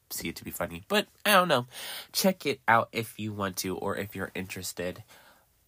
[0.09, 0.83] see it to be funny.
[0.87, 1.67] But I don't know.
[2.11, 5.03] Check it out if you want to or if you're interested.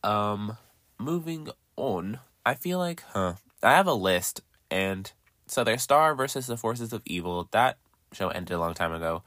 [0.04, 0.58] Um
[0.98, 2.20] moving on.
[2.46, 3.36] I feel like huh.
[3.64, 5.12] I have a list and
[5.48, 7.48] so there's Star versus the Forces of Evil.
[7.52, 7.78] That
[8.14, 9.24] show ended a long time ago.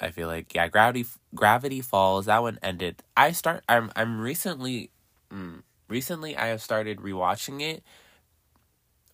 [0.00, 2.26] I feel like yeah, Gravity Gravity Falls.
[2.26, 3.02] That one ended.
[3.16, 3.62] I start.
[3.68, 4.90] I'm I'm recently,
[5.32, 7.84] mm, recently I have started rewatching it,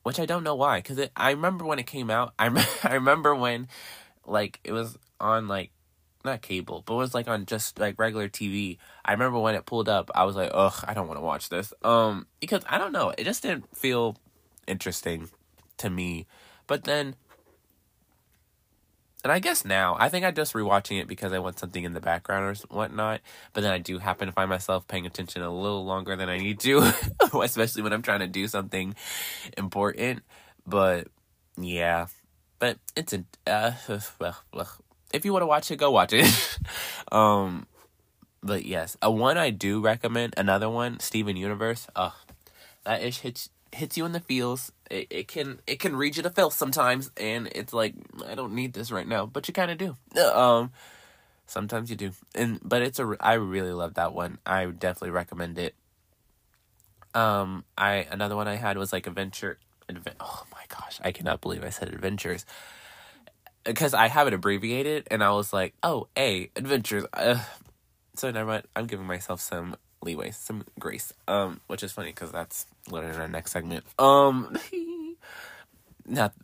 [0.03, 0.81] which I don't know why.
[0.81, 2.33] Cause I remember when it came out.
[2.39, 2.49] I
[2.85, 3.69] I remember when
[4.29, 5.71] like it was on like
[6.25, 8.79] not cable, but it was like on just like regular TV.
[9.05, 11.49] I remember when it pulled up, I was like, ugh, I don't want to watch
[11.49, 11.73] this.
[11.83, 14.17] Um, because I don't know, it just didn't feel
[14.67, 15.31] interesting
[15.79, 16.27] to me.
[16.67, 17.17] But then,
[19.25, 21.93] and I guess now, I think I'm just rewatching it because I want something in
[21.93, 23.21] the background or whatnot.
[23.53, 26.39] But then I do happen to find myself paying attention a little longer than I
[26.39, 26.93] need to,
[27.43, 28.95] especially when I'm trying to do something
[29.57, 30.23] important.
[30.67, 31.09] But
[31.57, 32.07] yeah,
[32.59, 33.73] but it's a uh,
[35.13, 36.59] if you want to watch it, go watch it.
[37.13, 37.67] um,
[38.43, 40.35] but yes, a one I do recommend.
[40.37, 41.87] Another one, Steven Universe.
[41.97, 42.15] Oh,
[42.85, 44.73] that ish hits hits you in the feels.
[44.91, 47.95] It, it can it can read you to filth sometimes, and it's like
[48.27, 50.21] I don't need this right now, but you kind of do.
[50.21, 50.73] Um,
[51.47, 54.39] sometimes you do, and but it's a I really love that one.
[54.47, 55.75] I definitely recommend it.
[57.15, 61.41] Um, I another one I had was like Adventure Adve- oh my gosh, I cannot
[61.41, 62.45] believe I said adventures.
[63.65, 67.05] Because I have it abbreviated, and I was like, oh, A, adventures.
[67.13, 67.43] Uh,
[68.15, 68.65] so never mind.
[68.75, 71.13] I'm giving myself some leeway, some grace.
[71.27, 73.85] Um, which is funny because that's literally our next segment.
[73.99, 74.57] Um,
[76.07, 76.35] not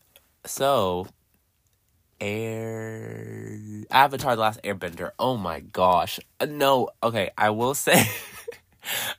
[0.44, 1.06] so.
[2.20, 3.58] Air
[3.90, 5.10] Avatar: The Last Airbender.
[5.18, 6.90] Oh my gosh, uh, no.
[7.02, 8.08] Okay, I will say,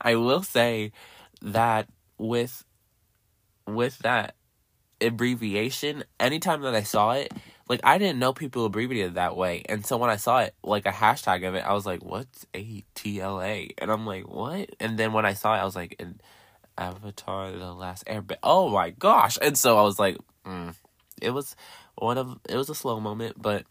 [0.01, 0.91] I will say
[1.41, 2.63] that with
[3.67, 4.35] with that
[5.01, 7.33] abbreviation, anytime that I saw it,
[7.67, 9.63] like I didn't know people abbreviated that way.
[9.67, 12.45] And so when I saw it, like a hashtag of it, I was like, what's
[12.55, 13.69] A T L A?
[13.77, 14.69] And I'm like, what?
[14.79, 16.21] And then when I saw it, I was like, "An
[16.77, 18.37] Avatar The Last Airbender.
[18.43, 19.37] Oh my gosh.
[19.41, 20.75] And so I was like, mm.
[21.21, 21.55] it was
[21.95, 23.65] one of, it was a slow moment, but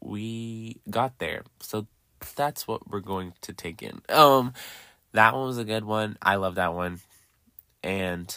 [0.00, 1.42] we got there.
[1.60, 1.86] So
[2.34, 4.00] that's what we're going to take in.
[4.08, 4.54] Um,
[5.12, 6.16] that one was a good one.
[6.20, 7.00] I love that one.
[7.82, 8.36] And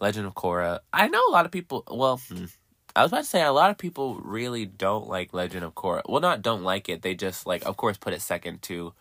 [0.00, 0.80] Legend of Korra.
[0.92, 1.84] I know a lot of people.
[1.90, 2.46] Well, hmm,
[2.94, 6.02] I was about to say a lot of people really don't like Legend of Korra.
[6.08, 7.02] Well, not don't like it.
[7.02, 8.92] They just like, of course, put it second to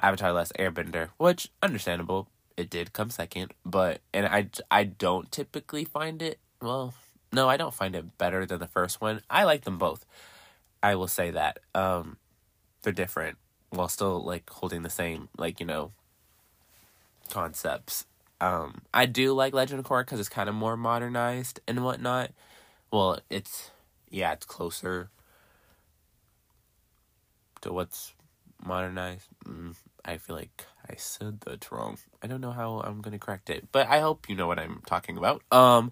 [0.00, 2.28] Avatar: Last Airbender, which understandable.
[2.56, 6.38] It did come second, but and I I don't typically find it.
[6.62, 6.94] Well,
[7.32, 9.20] no, I don't find it better than the first one.
[9.28, 10.06] I like them both.
[10.82, 11.58] I will say that.
[11.74, 12.16] Um,
[12.82, 13.36] they're different
[13.70, 15.92] while still like holding the same like you know
[17.30, 18.06] concepts
[18.40, 22.32] um, I do like Legend of Korra because it's kind of more modernized and whatnot.
[22.90, 23.70] Well, it's
[24.10, 25.10] yeah, it's closer
[27.62, 28.14] to what's
[28.64, 29.28] modernized.
[29.46, 31.98] Mm, I feel like I said that wrong.
[32.22, 34.82] I don't know how I'm gonna correct it, but I hope you know what I'm
[34.86, 35.42] talking about.
[35.50, 35.90] Um,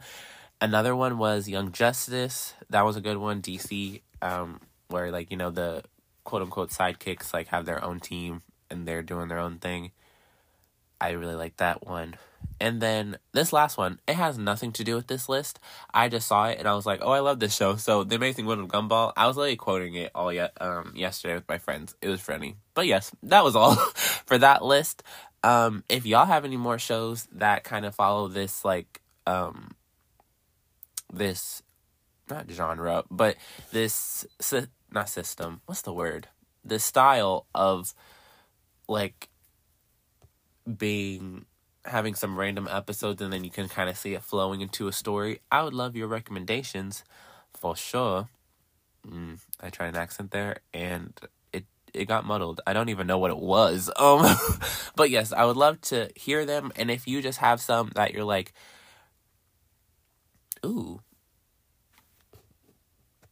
[0.60, 2.54] another one was Young Justice.
[2.70, 3.40] That was a good one.
[3.42, 5.82] DC, um, where like you know the
[6.24, 9.92] quote unquote sidekicks like have their own team and they're doing their own thing.
[11.04, 12.14] I really like that one.
[12.58, 15.60] And then this last one, it has nothing to do with this list.
[15.92, 17.76] I just saw it and I was like, oh, I love this show.
[17.76, 21.34] So The Amazing World of Gumball, I was literally quoting it all yet um yesterday
[21.34, 21.94] with my friends.
[22.00, 22.56] It was funny.
[22.72, 23.74] But yes, that was all
[24.26, 25.02] for that list.
[25.42, 29.74] Um, if y'all have any more shows that kind of follow this like um
[31.12, 31.62] this
[32.30, 33.36] not genre, but
[33.72, 34.24] this
[34.90, 35.60] not system.
[35.66, 36.28] What's the word?
[36.64, 37.92] This style of
[38.88, 39.28] like
[40.64, 41.46] being
[41.84, 44.92] having some random episodes and then you can kind of see it flowing into a
[44.92, 45.40] story.
[45.52, 47.04] I would love your recommendations
[47.52, 48.28] for sure.
[49.06, 51.12] Mm, I tried an accent there and
[51.52, 52.62] it it got muddled.
[52.66, 53.90] I don't even know what it was.
[53.98, 54.24] Um
[54.96, 58.14] but yes, I would love to hear them and if you just have some that
[58.14, 58.54] you're like
[60.64, 61.00] ooh,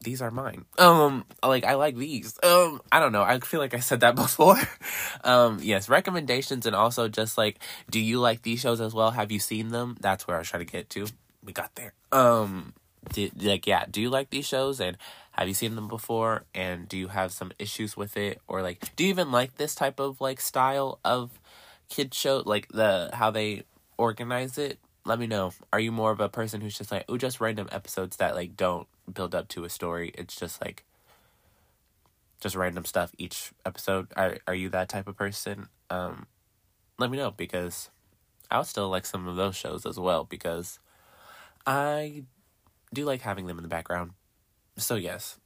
[0.03, 0.65] these are mine.
[0.79, 2.39] Um, like I like these.
[2.43, 3.23] Um, I don't know.
[3.23, 4.59] I feel like I said that before.
[5.25, 7.59] um, yes, recommendations and also just like,
[7.91, 9.11] do you like these shows as well?
[9.11, 9.97] Have you seen them?
[10.01, 11.07] That's where I was trying to get to.
[11.45, 11.93] We got there.
[12.13, 12.75] Um,
[13.13, 14.97] did, like yeah, do you like these shows and
[15.33, 18.95] have you seen them before and do you have some issues with it or like
[18.97, 21.41] do you even like this type of like style of
[21.89, 23.63] kid show like the how they
[23.97, 25.53] organize it let me know.
[25.73, 28.57] Are you more of a person who's just like oh just random episodes that like
[28.57, 30.13] don't build up to a story.
[30.15, 30.85] It's just like
[32.41, 34.09] just random stuff each episode.
[34.17, 35.69] Are are you that type of person?
[35.91, 36.27] Um
[36.99, 37.91] let me know because
[38.51, 40.79] i'll still like some of those shows as well because
[41.67, 42.23] i
[42.93, 44.13] do like having them in the background.
[44.77, 45.39] So yes.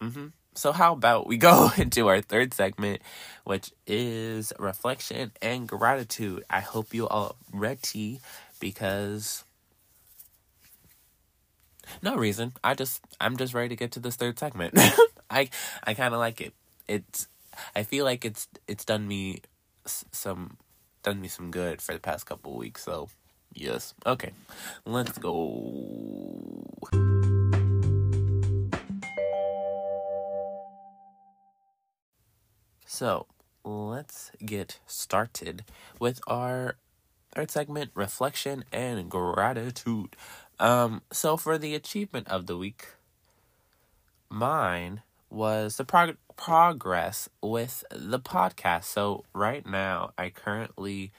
[0.00, 0.26] Mm-hmm.
[0.54, 3.02] So how about we go into our third segment,
[3.44, 6.44] which is reflection and gratitude.
[6.48, 8.20] I hope you all ready
[8.60, 9.44] because
[12.02, 12.52] no reason.
[12.62, 14.74] I just I'm just ready to get to this third segment.
[15.30, 15.50] I
[15.82, 16.54] I kind of like it.
[16.88, 17.28] It's
[17.74, 19.42] I feel like it's it's done me
[19.84, 20.56] some
[21.02, 22.84] done me some good for the past couple weeks.
[22.84, 23.08] So
[23.52, 24.30] yes, okay,
[24.86, 26.64] let's go.
[32.84, 33.26] So
[33.64, 35.64] let's get started
[35.98, 36.76] with our
[37.34, 40.16] third segment reflection and gratitude.
[40.58, 42.86] Um, so for the achievement of the week,
[44.28, 48.84] mine was the prog- progress with the podcast.
[48.84, 51.12] So right now, I currently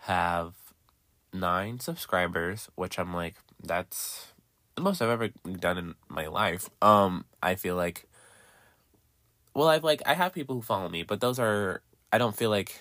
[0.00, 0.54] have
[1.32, 4.32] nine subscribers, which I'm like, that's
[4.76, 5.28] the most I've ever
[5.58, 6.70] done in my life.
[6.80, 8.06] Um, I feel like
[9.54, 11.82] well, I've like I have people who follow me, but those are
[12.12, 12.80] I don't feel like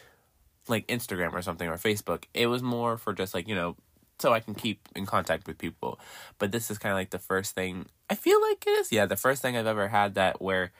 [0.68, 2.26] like Instagram or something or Facebook.
[2.34, 3.76] It was more for just like, you know,
[4.20, 6.00] so I can keep in contact with people.
[6.40, 8.92] But this is kind of like the first thing I feel like it is.
[8.92, 10.72] Yeah, the first thing I've ever had that where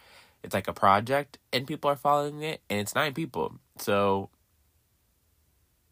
[0.44, 3.56] it's like a project and people are following it and it's nine people.
[3.78, 4.30] So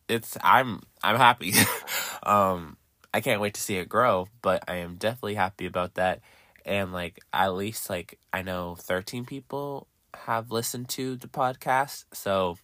[0.08, 1.54] it's I'm I'm happy.
[2.24, 2.78] um
[3.14, 6.22] I can't wait to see it grow, but I am definitely happy about that.
[6.66, 9.88] And like at least like I know 13 people
[10.26, 12.06] have listened to the podcast.
[12.14, 12.58] So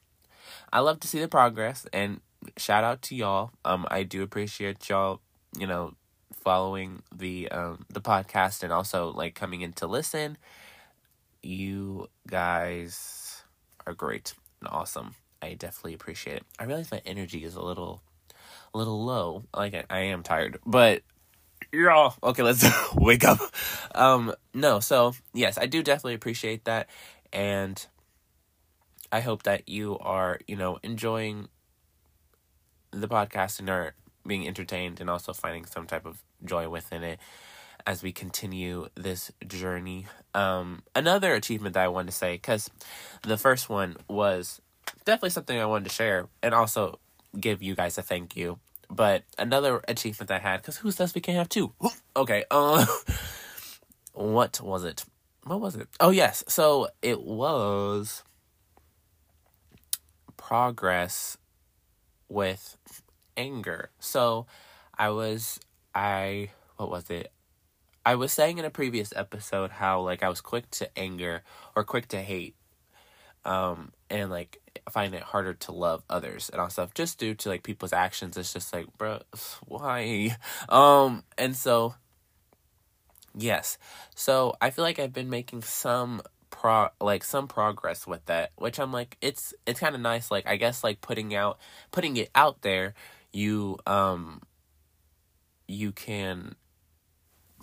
[0.72, 2.22] I love to see the progress and
[2.58, 3.51] shout out to y'all.
[3.66, 5.22] Um, I do appreciate y'all,
[5.58, 5.93] you know,
[6.34, 10.38] following the um the podcast and also like coming in to listen.
[11.43, 13.43] You guys
[13.86, 15.16] are great and awesome.
[15.41, 16.43] I definitely appreciate it.
[16.58, 18.01] I realize my energy is a little
[18.74, 19.43] a little low.
[19.55, 21.03] Like I, I am tired, but
[21.72, 23.39] y'all Okay, let's wake up.
[23.93, 26.88] Um, no, so yes, I do definitely appreciate that
[27.32, 27.86] and
[29.11, 31.47] I hope that you are, you know, enjoying
[32.91, 33.93] the podcast and are
[34.25, 37.19] being entertained and also finding some type of joy within it
[37.86, 40.05] as we continue this journey.
[40.34, 42.69] Um, another achievement that I wanted to say, because
[43.23, 44.61] the first one was
[45.05, 46.99] definitely something I wanted to share and also
[47.39, 48.59] give you guys a thank you.
[48.89, 51.73] But another achievement I had, because who says we can't have two?
[52.15, 52.86] okay, uh,
[54.13, 55.05] what was it?
[55.47, 55.87] What was it?
[55.99, 58.23] Oh yes, so it was
[60.35, 61.37] progress
[62.29, 62.77] with
[63.35, 63.89] anger.
[63.99, 64.45] So
[64.97, 65.59] I was
[65.93, 67.31] I what was it?
[68.05, 71.43] I was saying in a previous episode how like I was quick to anger
[71.75, 72.55] or quick to hate.
[73.45, 77.49] Um and like find it harder to love others and all stuff just due to
[77.49, 78.37] like people's actions.
[78.37, 79.21] It's just like, bro,
[79.65, 80.37] why?
[80.69, 81.95] Um and so
[83.38, 83.77] Yes.
[84.15, 88.79] So I feel like I've been making some pro like some progress with that, which
[88.79, 91.59] I'm like it's it's kind of nice like I guess like putting out
[91.91, 92.95] putting it out there,
[93.31, 94.41] you um
[95.67, 96.55] you can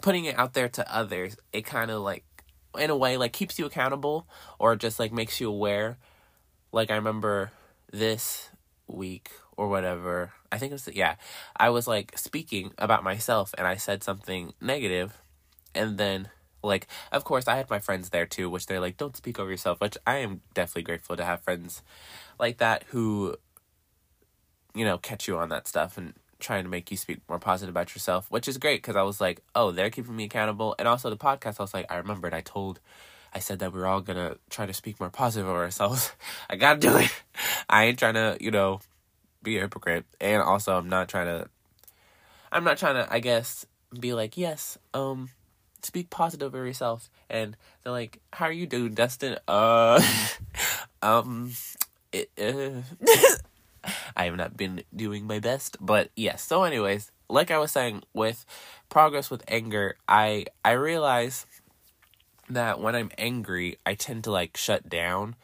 [0.01, 2.25] putting it out there to others, it kind of like
[2.79, 4.29] in a way like keeps you accountable
[4.61, 5.99] or just like makes you aware.
[6.71, 7.51] Like I remember
[7.93, 8.49] this
[8.87, 10.33] week or whatever.
[10.53, 11.17] I think it was yeah.
[11.57, 15.24] I was like speaking about myself and I said something negative
[15.75, 16.29] and then
[16.63, 19.51] like of course I had my friends there too, which they're like, Don't speak over
[19.51, 21.83] yourself, which I am definitely grateful to have friends
[22.39, 23.37] like that who
[24.75, 27.73] you know, catch you on that stuff and trying to make you speak more positive
[27.73, 30.75] about yourself, which is great because I was like, oh, they're keeping me accountable.
[30.79, 32.81] And also the podcast, I was like, I remembered I told,
[33.33, 36.13] I said that we are all gonna try to speak more positive of ourselves.
[36.51, 37.11] I gotta do it.
[37.69, 38.81] I ain't trying to, you know,
[39.43, 40.05] be a hypocrite.
[40.21, 41.49] And also, I'm not trying to,
[42.51, 43.65] I'm not trying to, I guess,
[43.99, 45.31] be like, yes, um,
[45.85, 47.11] speak positive of yourself.
[47.29, 49.39] And they're like, how are you doing, Dustin?
[49.47, 50.03] Uh,
[51.03, 51.53] um,
[52.13, 52.83] it, uh,
[54.17, 56.43] I have not been doing my best, but yes.
[56.43, 58.45] So, anyways, like I was saying, with
[58.89, 61.47] progress with anger, I I realize
[62.49, 65.37] that when I'm angry, I tend to like shut down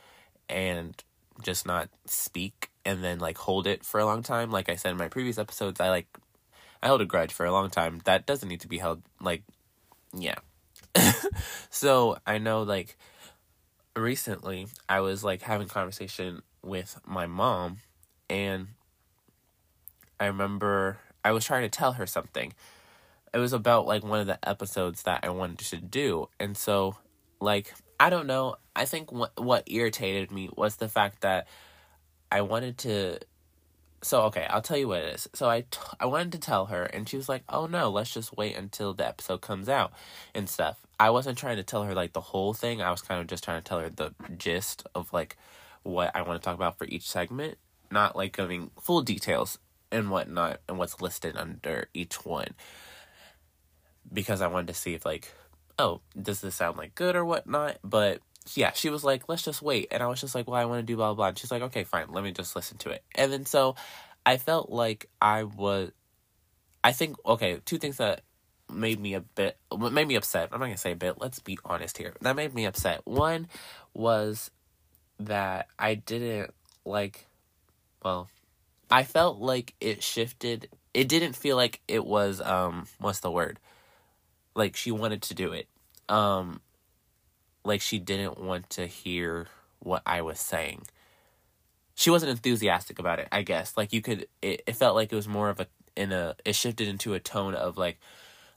[0.49, 1.03] and
[1.43, 4.51] just not speak and then like hold it for a long time.
[4.51, 6.07] Like I said in my previous episodes, I like
[6.82, 8.01] I held a grudge for a long time.
[8.05, 9.43] That doesn't need to be held like
[10.15, 10.37] yeah.
[11.71, 12.97] so I know like
[13.97, 17.79] recently I was like having conversation with my mom
[18.29, 18.69] and
[20.19, 22.53] I remember I was trying to tell her something.
[23.33, 26.29] It was about like one of the episodes that I wanted to do.
[26.39, 26.97] And so
[27.41, 31.47] like I don't know, I think what what irritated me was the fact that
[32.33, 33.19] I wanted to
[34.03, 35.29] so okay, I'll tell you what it is.
[35.35, 38.13] So I, t- I wanted to tell her, and she was like, "Oh no, let's
[38.13, 39.93] just wait until the episode comes out
[40.35, 42.83] and stuff." I wasn't trying to tell her like the whole thing.
[42.83, 45.37] I was kind of just trying to tell her the gist of like
[45.83, 47.59] what I want to talk about for each segment,
[47.91, 49.59] not like giving full details
[49.91, 52.55] and whatnot and what's listed under each one,
[54.13, 55.33] because I wanted to see if like,
[55.79, 57.79] oh, does this sound like good or whatnot?
[57.83, 58.21] But
[58.57, 59.89] yeah, she was like, let's just wait.
[59.91, 61.29] And I was just like, well, I want to do blah, blah, blah.
[61.29, 62.07] And she's like, okay, fine.
[62.11, 63.03] Let me just listen to it.
[63.15, 63.77] And then so
[64.25, 65.91] I felt like I was,
[66.83, 68.23] I think, okay, two things that
[68.73, 70.49] made me a bit, made me upset.
[70.53, 71.21] I'm not going to say a bit.
[71.21, 72.15] Let's be honest here.
[72.21, 73.03] That made me upset.
[73.05, 73.49] One
[73.95, 74.51] was
[75.19, 76.53] that I didn't
[76.85, 77.27] like,
[78.03, 78.29] well,
[78.91, 80.69] I felt like it shifted.
[80.95, 83.59] It didn't feel like it was, um, what's the word?
[84.55, 85.69] Like she wanted to do it.
[86.09, 86.61] Um,
[87.65, 89.49] like she didn't want to hear
[89.81, 90.87] what I was saying.
[91.95, 93.77] She wasn't enthusiastic about it, I guess.
[93.77, 96.55] Like you could it, it felt like it was more of a in a it
[96.55, 97.99] shifted into a tone of like,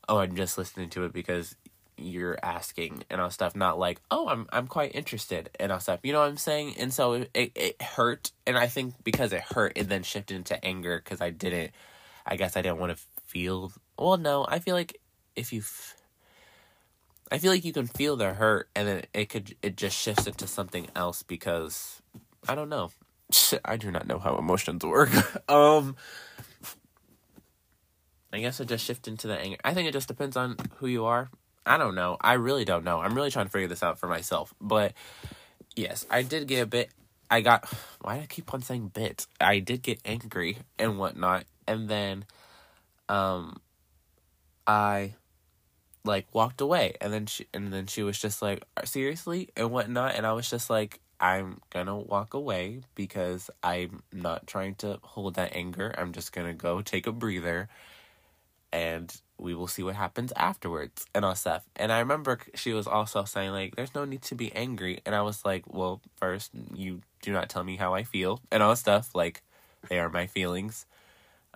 [0.07, 1.55] oh, I'm just listening to it because
[1.97, 5.99] you're asking and all stuff, not like, oh, I'm I'm quite interested and all stuff.
[6.03, 6.75] You know what I'm saying?
[6.77, 10.35] And so it, it, it hurt, and I think because it hurt, it then shifted
[10.35, 11.71] into anger because I didn't.
[12.25, 13.73] I guess I didn't want to feel.
[13.97, 15.01] Well, no, I feel like
[15.35, 15.61] if you
[17.33, 20.27] I feel like you can feel the hurt and then it could it just shifts
[20.27, 21.99] into something else because
[22.47, 22.91] I don't know.
[23.65, 25.09] I do not know how emotions work.
[25.49, 25.95] um
[28.31, 29.57] I guess it just shifts into the anger.
[29.63, 31.27] I think it just depends on who you are.
[31.65, 32.17] I don't know.
[32.21, 32.99] I really don't know.
[32.99, 34.53] I'm really trying to figure this out for myself.
[34.61, 34.93] But
[35.75, 36.91] yes, I did get a bit
[37.31, 37.65] I got
[38.01, 39.25] why do I keep on saying bit?
[39.41, 41.45] I did get angry and whatnot.
[41.67, 42.25] And then
[43.09, 43.59] um
[44.67, 45.15] I
[46.05, 46.95] like walked away.
[47.01, 49.49] And then she and then she was just like seriously?
[49.55, 50.15] and whatnot.
[50.15, 55.35] And i was just like i'm gonna walk away because i'm not trying to hold
[55.35, 55.93] that anger.
[55.97, 57.69] I'm just gonna go take a breather
[58.71, 61.05] and we will see what happens afterwards.
[61.13, 61.63] And all stuff.
[61.75, 65.01] And i remember she was also saying like there's no need to be angry.
[65.05, 68.41] And i was like well first you do not tell me how i feel.
[68.51, 69.41] And all stuff like
[69.89, 70.85] they are my feelings.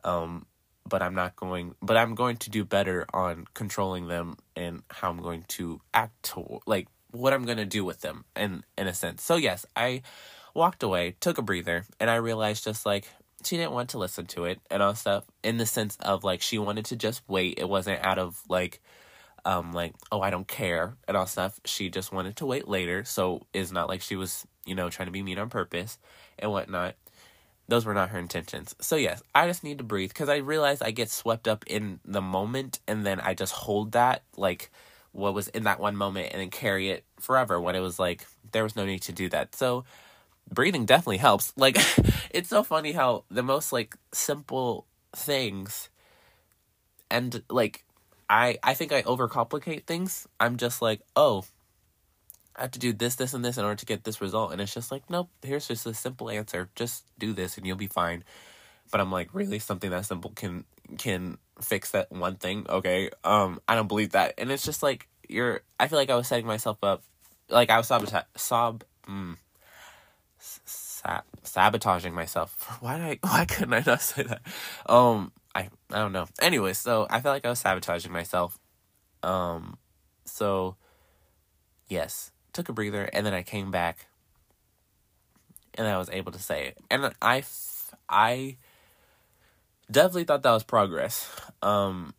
[0.03, 0.45] Um
[0.87, 5.09] but I'm not going but I'm going to do better on controlling them and how
[5.09, 8.87] I'm going to act to, like what I'm going to do with them in in
[8.87, 9.23] a sense.
[9.23, 10.01] So yes, I
[10.53, 13.07] walked away, took a breather, and I realized just like
[13.43, 16.41] she didn't want to listen to it and all stuff in the sense of like
[16.41, 17.55] she wanted to just wait.
[17.57, 18.81] It wasn't out of like
[19.45, 21.59] um like oh I don't care and all stuff.
[21.65, 23.03] She just wanted to wait later.
[23.03, 25.99] So it's not like she was, you know, trying to be mean on purpose
[26.39, 26.95] and whatnot
[27.67, 28.75] those were not her intentions.
[28.79, 31.99] So yes, I just need to breathe because I realize I get swept up in
[32.05, 34.71] the moment and then I just hold that like
[35.11, 38.25] what was in that one moment and then carry it forever when it was like
[38.51, 39.55] there was no need to do that.
[39.55, 39.83] So
[40.51, 41.53] breathing definitely helps.
[41.57, 41.77] Like
[42.31, 45.89] it's so funny how the most like simple things
[47.09, 47.83] and like
[48.29, 50.27] I I think I overcomplicate things.
[50.39, 51.45] I'm just like, "Oh,
[52.57, 54.51] I have to do this, this, and this in order to get this result.
[54.51, 56.69] And it's just like, nope, here's just a simple answer.
[56.75, 58.23] Just do this and you'll be fine.
[58.91, 59.59] But I'm like, really?
[59.59, 60.63] Something that simple can
[60.97, 62.65] can fix that one thing?
[62.69, 63.09] Okay.
[63.23, 64.33] Um, I don't believe that.
[64.37, 67.03] And it's just like you're I feel like I was setting myself up
[67.49, 69.37] like I was sabotage sob mm,
[70.39, 72.77] sab- sabotaging myself.
[72.79, 74.41] Why did I why couldn't I not say that?
[74.85, 76.27] Um I I don't know.
[76.41, 78.57] Anyway, so I felt like I was sabotaging myself.
[79.23, 79.77] Um
[80.25, 80.75] so
[81.87, 84.07] yes, took a breather, and then I came back,
[85.75, 86.77] and I was able to say it.
[86.89, 87.43] And I,
[88.09, 88.57] I
[89.89, 91.29] definitely thought that was progress.
[91.61, 92.13] Um,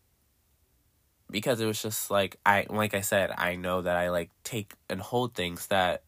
[1.31, 4.75] because it was just like I like I said, I know that I like take
[4.89, 6.03] and hold things that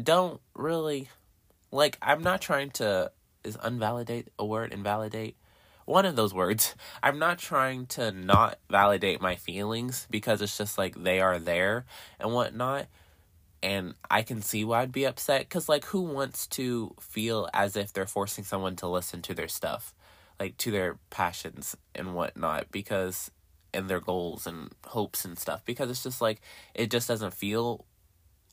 [0.00, 1.08] don't really
[1.72, 3.10] like I'm not trying to
[3.42, 5.36] is unvalidate a word invalidate
[5.86, 6.74] one of those words.
[7.02, 11.86] I'm not trying to not validate my feelings because it's just like they are there
[12.20, 12.86] and whatnot.
[13.62, 17.74] And I can see why I'd be upset because, like, who wants to feel as
[17.74, 19.94] if they're forcing someone to listen to their stuff,
[20.38, 23.30] like to their passions and whatnot, because
[23.72, 26.40] and their goals and hopes and stuff, because it's just like
[26.74, 27.86] it just doesn't feel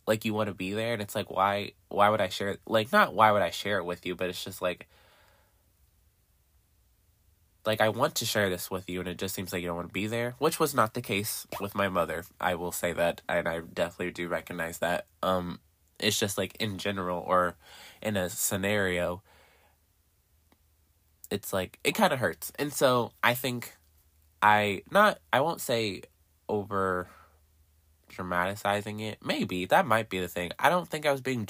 [0.07, 2.91] like you want to be there and it's like why why would i share like
[2.91, 4.89] not why would i share it with you but it's just like
[7.65, 9.77] like I want to share this with you and it just seems like you don't
[9.77, 12.25] want to be there, which was not the case with my mother.
[12.39, 15.07] I will say that and I definitely do recognize that.
[15.21, 15.59] Um
[15.99, 17.55] it's just like in general or
[18.01, 19.21] in a scenario
[21.31, 22.51] it's like it kind of hurts.
[22.59, 23.75] And so I think
[24.41, 26.03] I not I won't say
[26.49, 27.07] over
[28.13, 29.19] dramatizing it.
[29.23, 30.51] Maybe that might be the thing.
[30.59, 31.45] I don't think I was being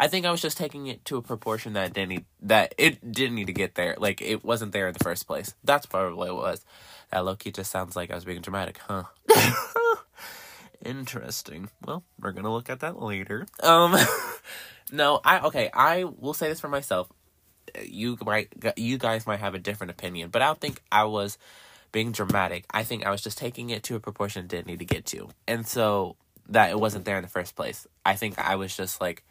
[0.00, 3.12] I think I was just taking it to a proportion that didn't need, that it
[3.12, 3.96] didn't need to get there.
[3.98, 5.54] Like it wasn't there in the first place.
[5.64, 6.64] That's probably what it was.
[7.10, 9.04] That Loki just sounds like I was being dramatic, huh?
[10.84, 11.70] Interesting.
[11.84, 13.46] Well, we're gonna look at that later.
[13.62, 13.96] Um,
[14.92, 15.70] no, I okay.
[15.72, 17.08] I will say this for myself.
[17.84, 21.36] You might, you guys might have a different opinion, but I don't think I was
[21.92, 22.64] being dramatic.
[22.70, 25.06] I think I was just taking it to a proportion it didn't need to get
[25.06, 25.30] to.
[25.46, 26.16] And so
[26.48, 27.86] that it wasn't there in the first place.
[28.04, 29.24] I think I was just like,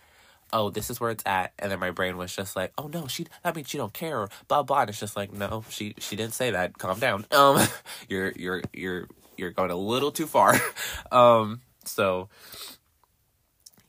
[0.54, 1.54] oh, this is where it's at.
[1.60, 4.20] And then my brain was just like, oh no, she that means she don't care
[4.20, 4.82] or blah blah.
[4.82, 6.78] And it's just like, no, she she didn't say that.
[6.78, 7.26] Calm down.
[7.38, 7.66] Um
[8.08, 10.56] you're you're you're you're going a little too far.
[11.12, 12.30] um so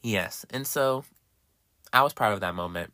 [0.02, 0.44] yes.
[0.50, 1.04] And so
[1.92, 2.92] I was proud of that moment.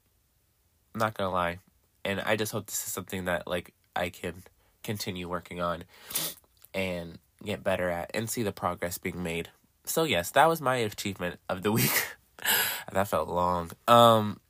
[0.94, 1.58] I'm not gonna lie.
[2.04, 4.42] And I just hope this is something that like I can
[4.84, 5.84] continue working on
[6.72, 9.48] and get better at and see the progress being made.
[9.84, 12.06] So yes, that was my achievement of the week.
[12.92, 13.70] that felt long.
[13.88, 14.40] Um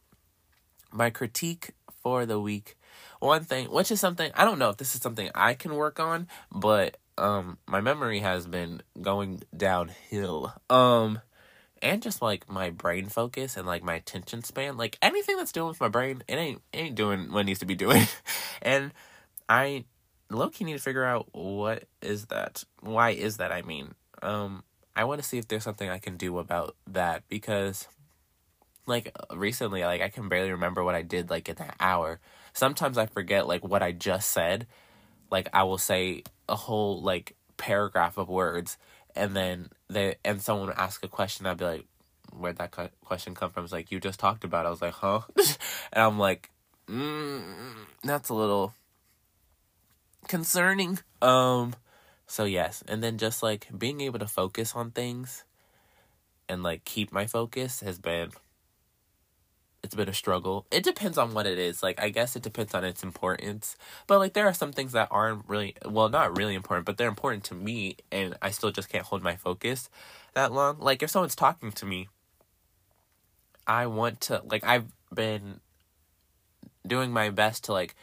[0.93, 1.71] my critique
[2.03, 2.77] for the week
[3.19, 5.99] one thing which is something I don't know if this is something I can work
[5.99, 10.53] on, but um my memory has been going downhill.
[10.69, 11.21] Um
[11.83, 15.69] and just like my brain focus and like my attention span, like anything that's doing
[15.69, 18.07] with my brain, it ain't it ain't doing what it needs to be doing.
[18.63, 18.93] and
[19.49, 19.85] I
[20.31, 22.65] low key need to figure out what is that.
[22.81, 23.53] Why is that?
[23.53, 24.65] I mean, um,
[24.97, 27.89] I want to see if there's something I can do about that because,
[28.87, 32.21] like recently, like I can barely remember what I did like in that hour.
[32.53, 34.67] Sometimes I forget like what I just said.
[35.31, 38.79] Like I will say a whole like paragraph of words,
[39.17, 41.47] and then they and someone ask a question.
[41.47, 41.87] I'd be like,
[42.33, 42.71] "Where'd that
[43.05, 44.65] question come from?" It's like you just talked about.
[44.65, 44.69] It.
[44.69, 45.23] I was like, "Huh,"
[45.93, 46.51] and I'm like,
[46.89, 47.43] mm,
[48.05, 48.75] "That's a little."
[50.25, 50.99] Concerning.
[51.23, 51.75] Um
[52.27, 55.45] so yes, and then just like being able to focus on things
[56.49, 58.31] and like keep my focus has been
[59.83, 60.67] it's been a struggle.
[60.71, 61.83] It depends on what it is.
[61.83, 63.77] Like I guess it depends on its importance.
[64.07, 67.09] But like there are some things that aren't really well, not really important, but they're
[67.09, 69.91] important to me and I still just can't hold my focus
[70.33, 70.79] that long.
[70.79, 72.09] Like if someone's talking to me,
[73.67, 75.61] I want to like I've been
[76.87, 77.95] doing my best to like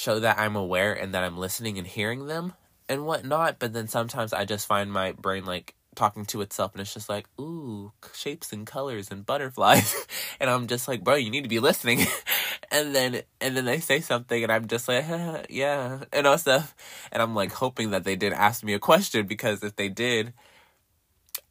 [0.00, 2.54] show that I'm aware and that I'm listening and hearing them
[2.88, 3.58] and whatnot.
[3.58, 7.08] But then sometimes I just find my brain like talking to itself and it's just
[7.08, 9.94] like, ooh, shapes and colors and butterflies.
[10.40, 12.06] and I'm just like, bro, you need to be listening.
[12.70, 15.04] and then, and then they say something and I'm just like,
[15.50, 16.74] yeah, and all stuff.
[17.12, 20.32] And I'm like hoping that they didn't ask me a question because if they did,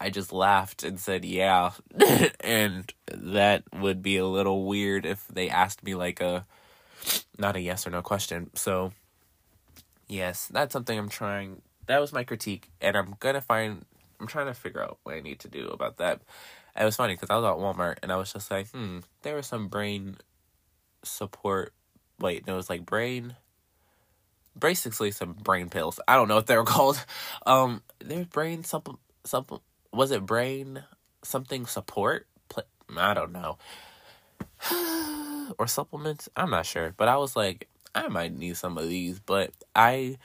[0.00, 1.72] I just laughed and said, yeah.
[2.40, 6.46] and that would be a little weird if they asked me like a,
[7.38, 8.50] not a yes or no question.
[8.54, 8.92] So,
[10.08, 11.62] yes, that's something I'm trying.
[11.86, 13.84] That was my critique, and I'm gonna find.
[14.20, 16.20] I'm trying to figure out what I need to do about that.
[16.78, 19.34] It was funny because I was at Walmart and I was just like, hmm, there
[19.34, 20.18] was some brain
[21.02, 21.72] support.
[22.18, 23.36] Wait, no, it was like brain.
[24.58, 26.00] Basically, some brain pills.
[26.06, 27.04] I don't know what they were called.
[27.46, 28.98] Um, there's brain something.
[29.24, 29.60] Something
[29.92, 30.84] was it brain
[31.22, 32.26] something support?
[32.96, 33.58] I don't know.
[35.58, 36.28] or supplements.
[36.36, 40.18] I'm not sure, but I was like, I might need some of these, but I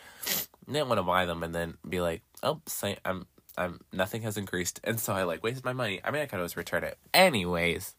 [0.67, 4.37] didn't want to buy them and then be like, oh, say I'm I'm nothing has
[4.37, 6.01] increased, and so I like wasted my money.
[6.03, 6.97] I mean, I could always return it.
[7.13, 7.95] Anyways,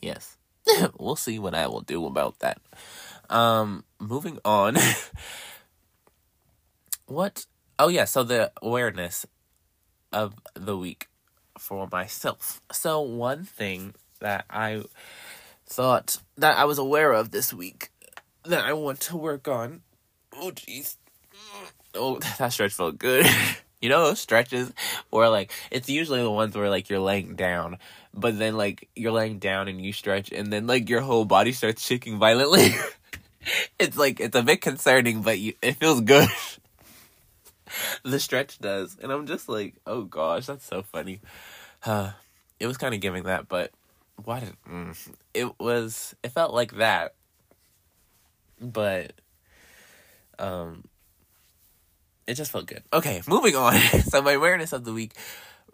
[0.00, 0.36] yes,
[0.98, 2.60] we'll see what I will do about that.
[3.30, 4.76] Um, moving on.
[7.06, 7.46] what?
[7.78, 9.26] Oh yeah, so the awareness
[10.12, 11.08] of the week
[11.58, 12.60] for myself.
[12.72, 14.82] So one thing that I
[15.66, 17.90] thought that I was aware of this week
[18.44, 19.82] that I want to work on.
[20.32, 20.96] Oh jeez.
[21.94, 23.26] Oh, that stretch felt good.
[23.80, 24.72] you know those stretches
[25.10, 27.78] where like it's usually the ones where like you're laying down,
[28.14, 31.52] but then like you're laying down and you stretch and then like your whole body
[31.52, 32.74] starts shaking violently.
[33.78, 36.28] it's like it's a bit concerning, but you, it feels good.
[38.04, 41.20] the stretch does, and I'm just like, oh gosh, that's so funny.
[41.84, 42.12] Uh,
[42.60, 43.72] it was kind of giving that, but
[44.24, 44.96] why did mm,
[45.34, 47.14] it was it felt like that.
[48.60, 49.12] But
[50.38, 50.84] um
[52.26, 52.82] it just felt good.
[52.92, 53.74] Okay moving on.
[54.02, 55.12] So my awareness of the week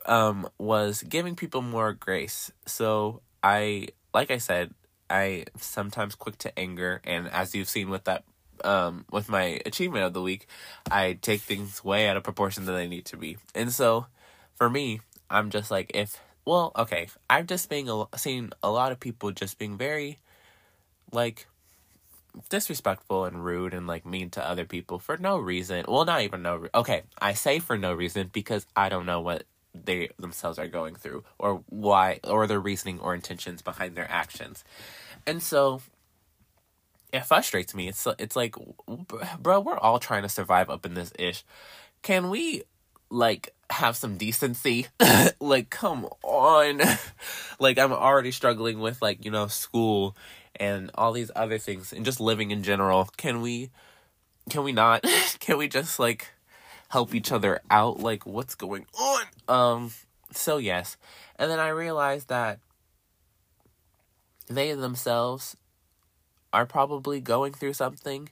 [0.07, 2.51] um was giving people more grace.
[2.67, 4.75] So i like i said
[5.09, 7.01] i sometimes quick to anger.
[7.05, 8.25] And as you've seen with that
[8.65, 10.47] um, with my achievement of the week,
[10.91, 13.39] I take things way out of proportion than they need to be.
[13.55, 14.07] And so
[14.55, 18.93] for me, I'm just like, if, well, okay, I've just been a, seen a lot
[18.93, 20.19] of people just being very,
[21.13, 21.47] like,
[22.49, 25.85] disrespectful and rude and like mean to other people for no reason.
[25.87, 26.57] Well, not even no.
[26.57, 30.69] Re- okay, I say for no reason because I don't know what they themselves are
[30.69, 34.65] going through or why or their reasoning or intentions behind their actions.
[35.27, 35.83] And so
[37.13, 37.89] it frustrates me.
[37.89, 38.55] It's it's like,
[39.39, 41.45] bro, we're all trying to survive up in this ish.
[42.03, 42.63] Can we
[43.11, 44.87] like have some decency?
[45.41, 46.81] like, come on.
[47.59, 50.17] like, I'm already struggling with like you know school
[50.57, 53.09] and all these other things and just living in general.
[53.17, 53.71] Can we?
[54.51, 55.05] Can we not?
[55.41, 56.29] can we just like
[56.89, 58.01] help each other out?
[58.01, 59.25] Like, what's going on?
[59.49, 59.91] Um.
[60.33, 60.97] So yes,
[61.37, 62.59] and then I realized that
[64.49, 65.57] they themselves
[66.53, 68.29] are probably going through something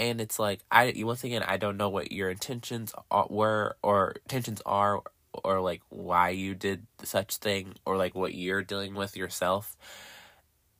[0.00, 2.92] and it's like i once again i don't know what your intentions
[3.28, 5.02] were or intentions are
[5.44, 9.76] or like why you did such thing or like what you're dealing with yourself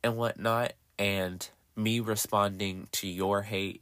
[0.03, 3.81] and whatnot and me responding to your hate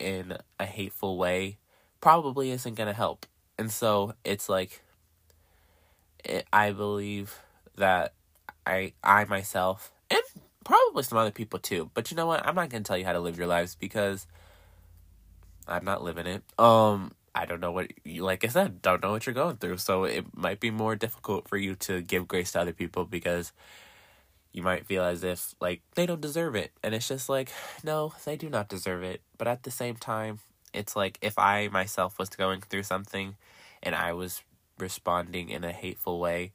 [0.00, 1.58] in a hateful way
[2.00, 3.26] probably isn't going to help
[3.58, 4.82] and so it's like
[6.24, 7.38] it, i believe
[7.76, 8.14] that
[8.66, 10.20] i i myself and
[10.64, 11.90] probably some other people too.
[11.94, 12.46] But you know what?
[12.46, 14.26] I'm not gonna tell you how to live your lives because
[15.66, 16.42] I'm not living it.
[16.58, 19.78] Um, I don't know what like I said, don't know what you're going through.
[19.78, 23.52] So it might be more difficult for you to give grace to other people because
[24.52, 26.70] you might feel as if like they don't deserve it.
[26.82, 27.50] And it's just like,
[27.82, 29.20] no, they do not deserve it.
[29.36, 30.38] But at the same time,
[30.72, 33.36] it's like if I myself was going through something
[33.82, 34.42] and I was
[34.78, 36.52] responding in a hateful way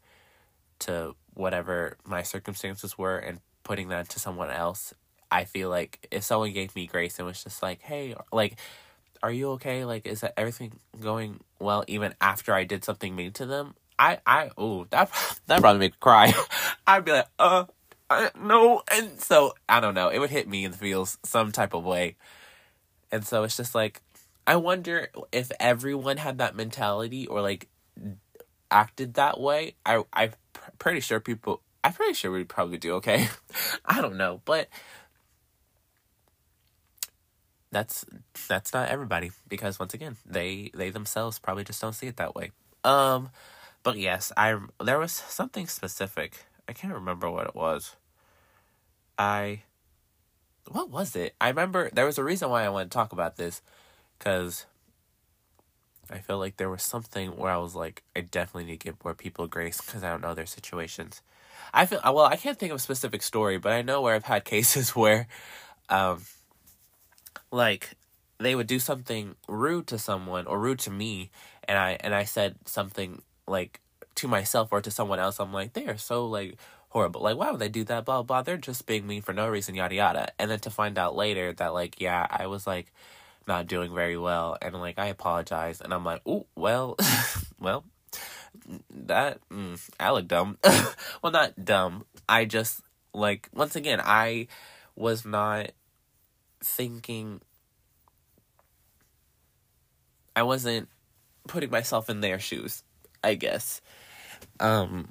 [0.79, 4.93] to whatever my circumstances were and putting that to someone else,
[5.29, 8.57] I feel like if someone gave me grace and was just like, hey, like,
[9.21, 9.85] are you okay?
[9.85, 13.75] Like, is that everything going well even after I did something mean to them?
[13.97, 15.11] I, I, oh, that,
[15.47, 16.33] that probably make me cry.
[16.87, 17.65] I'd be like, uh,
[18.09, 18.83] I, no.
[18.91, 20.09] And so, I don't know.
[20.09, 22.15] It would hit me in the feels some type of way.
[23.11, 24.01] And so it's just like,
[24.47, 27.67] I wonder if everyone had that mentality or like
[28.71, 29.75] acted that way.
[29.85, 30.31] I, I'm
[30.77, 33.29] pretty sure people I'm pretty sure we'd probably do okay.
[33.85, 34.67] I don't know, but
[37.71, 38.05] that's
[38.47, 42.35] that's not everybody because once again, they they themselves probably just don't see it that
[42.35, 42.51] way.
[42.83, 43.29] Um
[43.83, 46.45] but yes, I there was something specific.
[46.67, 47.95] I can't remember what it was.
[49.17, 49.63] I
[50.67, 51.35] what was it?
[51.41, 53.61] I remember there was a reason why I wanted to talk about this
[54.19, 54.65] cuz
[56.11, 59.03] I feel like there was something where I was like I definitely need to give
[59.03, 61.21] more people grace cuz I don't know their situations.
[61.73, 62.25] I feel well.
[62.25, 65.27] I can't think of a specific story, but I know where I've had cases where,
[65.89, 66.23] um,
[67.51, 67.91] like
[68.39, 71.29] they would do something rude to someone or rude to me,
[71.67, 73.81] and I and I said something like
[74.15, 75.39] to myself or to someone else.
[75.39, 76.57] I'm like, they are so like
[76.89, 77.21] horrible.
[77.21, 78.05] Like, why would they do that?
[78.05, 78.41] Blah blah.
[78.41, 79.75] They're just being mean for no reason.
[79.75, 80.31] Yada yada.
[80.39, 82.91] And then to find out later that like, yeah, I was like
[83.47, 86.95] not doing very well, and like I apologize, and I'm like, oh well,
[87.59, 87.83] well
[88.91, 90.57] that mm, I look dumb.
[91.21, 92.05] well, not dumb.
[92.27, 92.81] I just
[93.13, 94.47] like once again I
[94.95, 95.71] was not
[96.63, 97.41] thinking.
[100.35, 100.87] I wasn't
[101.47, 102.83] putting myself in their shoes.
[103.23, 103.81] I guess.
[104.59, 105.09] Um.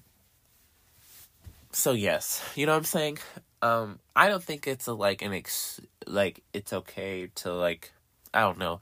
[1.73, 3.19] So yes, you know what I'm saying.
[3.61, 7.93] Um, I don't think it's a like an ex like it's okay to like
[8.33, 8.81] I don't know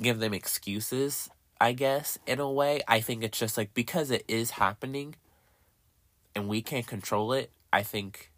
[0.00, 1.28] give them excuses
[1.60, 2.82] I guess, in a way.
[2.86, 5.16] I think it's just like because it is happening
[6.34, 8.30] and we can't control it, I think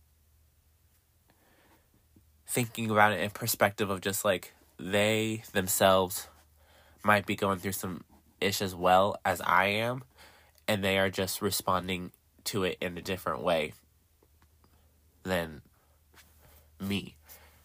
[2.50, 6.26] thinking about it in perspective of just like they themselves
[7.04, 8.02] might be going through some
[8.40, 10.02] ish as well as I am,
[10.66, 12.10] and they are just responding
[12.44, 13.72] to it in a different way
[15.22, 15.62] than
[16.80, 17.14] me.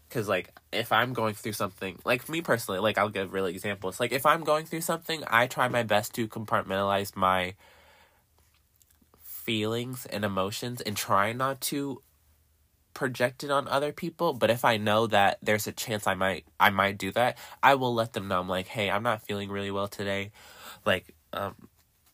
[0.08, 4.00] Because like if i'm going through something like me personally like i'll give real examples.
[4.00, 7.56] Like if i'm going through something i try my best to compartmentalize my
[9.24, 12.02] feelings and emotions and try not to
[12.96, 16.46] project it on other people but if i know that there's a chance i might
[16.60, 19.50] i might do that i will let them know i'm like hey i'm not feeling
[19.50, 20.32] really well today
[20.86, 21.54] like um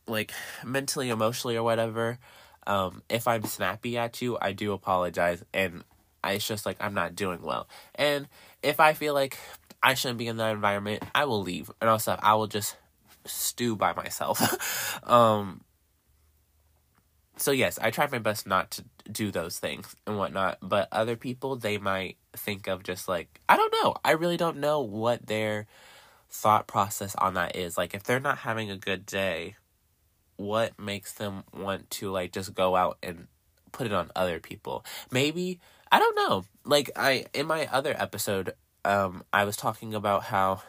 [0.06, 0.32] like
[0.64, 2.18] mentally emotionally or whatever
[2.66, 5.82] um if i'm snappy at you i do apologize and
[6.30, 7.68] it's just like I'm not doing well.
[7.94, 8.28] And
[8.62, 9.38] if I feel like
[9.82, 11.70] I shouldn't be in that environment, I will leave.
[11.80, 12.76] And also, I will just
[13.24, 15.02] stew by myself.
[15.08, 15.62] um,
[17.36, 20.58] so yes, I try my best not to do those things and whatnot.
[20.60, 23.94] But other people, they might think of just like I don't know.
[24.04, 25.66] I really don't know what their
[26.28, 27.76] thought process on that is.
[27.76, 29.56] Like if they're not having a good day,
[30.36, 33.28] what makes them want to like just go out and
[33.70, 34.84] put it on other people?
[35.10, 36.44] Maybe I don't know.
[36.64, 40.62] Like I in my other episode, um, I was talking about how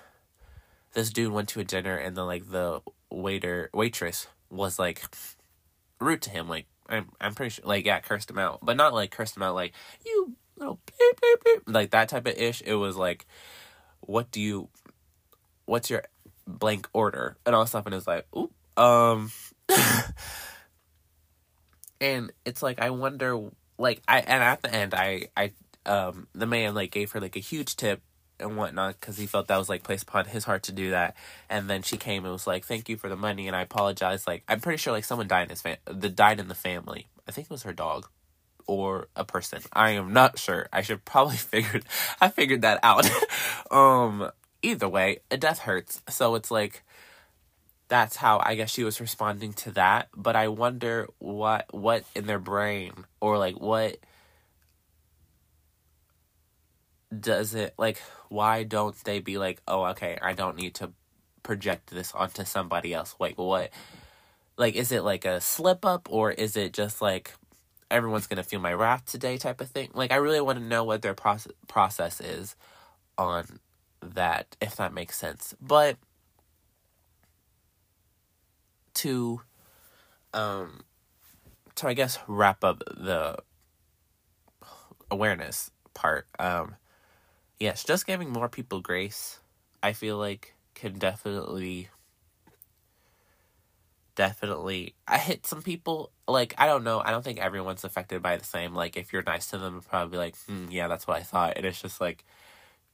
[0.94, 5.04] this dude went to a dinner and then like the waiter waitress was like
[6.00, 6.48] rude to him.
[6.50, 9.44] Like I'm I'm pretty sure like yeah cursed him out, but not like cursed him
[9.44, 9.74] out like
[10.06, 12.62] you little beep, beep, beep, like that type of ish.
[12.66, 13.26] It was like,
[14.02, 14.70] what do you,
[15.66, 16.04] what's your
[16.48, 19.32] blank order and all stuff, and it's like, oop, um,
[22.02, 23.40] and it's like I wonder
[23.78, 25.52] like I and at the end I I
[25.86, 28.02] um the man like gave her like a huge tip
[28.40, 31.16] and whatnot because he felt that was like placed upon his heart to do that.
[31.50, 34.28] And then she came and was like, "Thank you for the money," and I apologize.
[34.28, 37.08] Like I'm pretty sure like someone died in his fam- the died in the family.
[37.28, 38.08] I think it was her dog
[38.68, 39.62] or a person.
[39.74, 40.68] I am not sure.
[40.72, 41.86] I should probably figured
[42.22, 43.10] I figured that out.
[43.72, 44.30] um
[44.62, 46.02] either way, a death hurts.
[46.10, 46.84] So it's like
[47.88, 52.26] that's how I guess she was responding to that, but I wonder what what in
[52.26, 53.98] their brain or like what
[57.20, 60.92] does it like why don't they be like oh okay i don't need to
[61.44, 63.16] project this onto somebody else.
[63.20, 63.70] Like what
[64.58, 67.36] like is it like a slip up or is it just like
[67.92, 69.90] everyone's gonna feel my wrath today type of thing?
[69.94, 72.56] Like i really want to know what their process process is
[73.18, 73.60] on
[74.02, 75.54] that if that makes sense.
[75.62, 75.98] But
[78.96, 79.42] to
[80.34, 80.82] um
[81.74, 83.36] to i guess wrap up the
[85.10, 86.76] awareness part um
[87.60, 89.40] yes, just giving more people grace,
[89.82, 91.90] I feel like can definitely
[94.16, 98.38] definitely I hit some people like I don't know, I don't think everyone's affected by
[98.38, 98.74] the same.
[98.74, 101.54] Like if you're nice to them probably like, hmm, yeah, that's what I thought.
[101.58, 102.26] And it's just like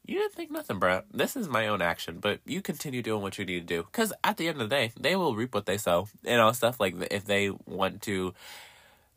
[0.05, 1.01] you didn't think nothing, bro.
[1.13, 3.83] This is my own action, but you continue doing what you need to do.
[3.83, 6.07] Because at the end of the day, they will reap what they sow.
[6.25, 8.33] And all stuff like if they want to,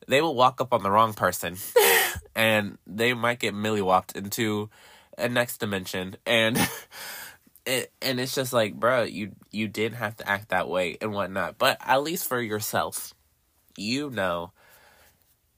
[0.06, 1.56] they will walk up on the wrong person,
[2.34, 4.68] and they might get milly walked into
[5.18, 6.16] a next dimension.
[6.26, 6.58] And
[7.66, 11.12] it and it's just like bro you you didn't have to act that way and
[11.12, 11.58] whatnot.
[11.58, 13.14] But at least for yourself
[13.76, 14.52] you know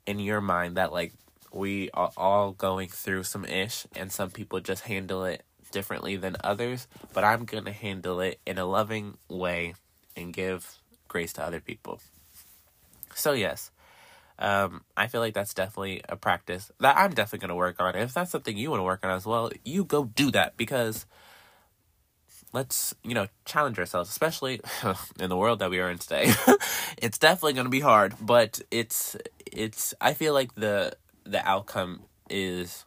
[0.07, 1.12] in your mind that like
[1.52, 6.36] we are all going through some ish and some people just handle it differently than
[6.44, 6.86] others.
[7.12, 9.74] But i'm gonna handle it in a loving way
[10.16, 10.78] and give
[11.09, 12.00] grace to other people.
[13.14, 13.70] So yes
[14.39, 17.95] um, I feel like that's definitely a practice that I'm definitely going to work on.
[17.95, 21.07] If that's something you want to work on as well, you go do that because
[22.53, 24.61] let's, you know, challenge ourselves, especially
[25.20, 26.32] in the world that we are in today.
[26.99, 29.16] it's definitely going to be hard, but it's
[29.53, 32.85] it's I feel like the the outcome is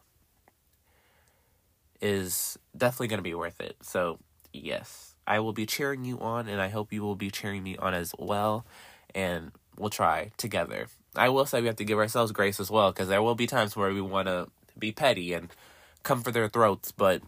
[2.00, 3.76] is definitely going to be worth it.
[3.82, 4.18] So,
[4.52, 7.76] yes, I will be cheering you on and I hope you will be cheering me
[7.76, 8.64] on as well
[9.14, 10.88] and we'll try together.
[11.14, 13.46] I will say we have to give ourselves grace as well because there will be
[13.46, 14.48] times where we want to
[14.78, 15.48] be petty and
[16.02, 17.22] come for their throats, but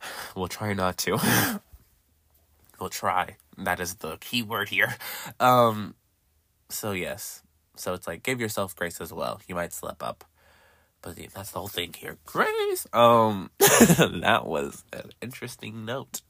[0.36, 1.18] we'll try not to.
[2.80, 3.36] we'll try.
[3.58, 4.96] That is the key word here.
[5.38, 5.94] Um,
[6.68, 7.42] so yes.
[7.76, 9.40] So it's like give yourself grace as well.
[9.46, 10.24] You might slip up.
[11.02, 12.16] But that's the whole thing here.
[12.24, 12.86] Grace.
[12.92, 16.22] Um, that was an interesting note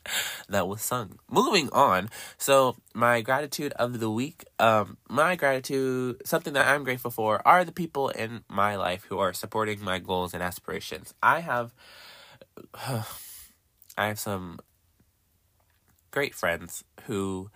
[0.49, 1.19] that was sung.
[1.31, 2.09] Moving on.
[2.39, 4.45] So my gratitude of the week.
[4.59, 9.19] Um, my gratitude, something that I'm grateful for, are the people in my life who
[9.19, 11.13] are supporting my goals and aspirations.
[11.23, 11.75] I have,
[12.75, 14.59] I have some
[16.11, 17.51] great friends who,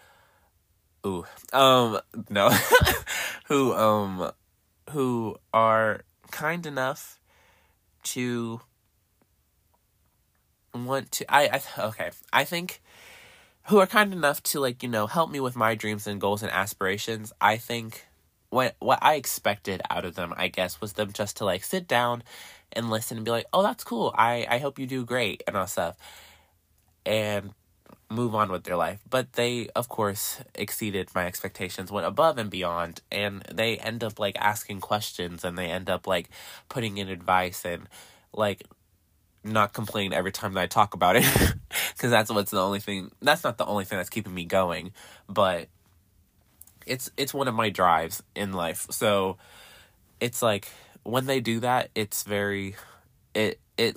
[1.06, 1.98] ooh, um,
[2.28, 2.50] no,
[3.46, 4.32] who, um,
[4.90, 6.02] who are
[6.36, 7.18] kind enough
[8.02, 8.60] to
[10.74, 12.10] want to I, I okay.
[12.30, 12.82] I think
[13.68, 16.42] who are kind enough to like you know help me with my dreams and goals
[16.42, 18.06] and aspirations i think
[18.50, 21.88] what what i expected out of them i guess was them just to like sit
[21.88, 22.22] down
[22.72, 24.14] and listen and be like oh that's cool.
[24.16, 25.96] I i hope you do great and all stuff.
[27.06, 27.52] And
[28.08, 29.00] move on with their life.
[29.08, 34.18] But they, of course, exceeded my expectations, went above and beyond, and they end up
[34.18, 36.28] like asking questions and they end up like
[36.68, 37.88] putting in advice and
[38.32, 38.62] like
[39.46, 41.24] not complain every time that I talk about it
[41.92, 44.92] because that's what's the only thing that's not the only thing that's keeping me going
[45.28, 45.68] but
[46.84, 49.36] it's it's one of my drives in life so
[50.20, 50.68] it's like
[51.04, 52.74] when they do that it's very
[53.34, 53.96] it it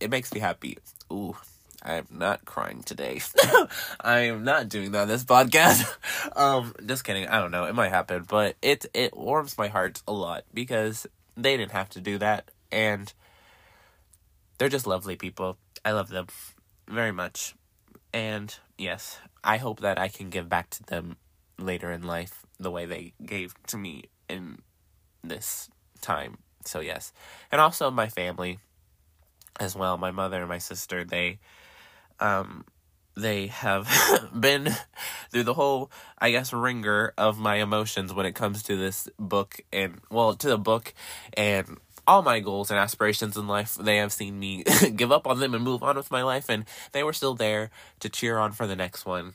[0.00, 0.76] it makes me happy
[1.12, 1.36] ooh
[1.82, 3.20] I'm not crying today.
[4.00, 5.86] I am not doing that on this podcast.
[6.36, 7.26] um, just kidding.
[7.26, 7.64] I don't know.
[7.64, 11.06] It might happen, but it it warms my heart a lot because
[11.36, 13.12] they didn't have to do that, and
[14.58, 15.56] they're just lovely people.
[15.84, 16.26] I love them
[16.88, 17.54] very much,
[18.12, 21.16] and yes, I hope that I can give back to them
[21.58, 24.58] later in life the way they gave to me in
[25.24, 25.70] this
[26.02, 26.38] time.
[26.66, 27.14] So yes,
[27.50, 28.58] and also my family
[29.58, 29.96] as well.
[29.96, 31.04] My mother and my sister.
[31.04, 31.38] They
[32.20, 32.64] um,
[33.16, 33.88] they have
[34.38, 34.74] been
[35.30, 39.60] through the whole, I guess, ringer of my emotions when it comes to this book
[39.72, 40.94] and, well, to the book
[41.34, 43.74] and all my goals and aspirations in life.
[43.74, 44.64] They have seen me
[44.96, 47.70] give up on them and move on with my life, and they were still there
[48.00, 49.34] to cheer on for the next one.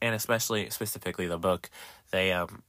[0.00, 1.70] And especially, specifically, the book,
[2.12, 2.62] they, um,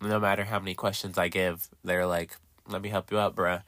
[0.00, 2.36] no matter how many questions I give, they're like,
[2.68, 3.62] let me help you out, bruh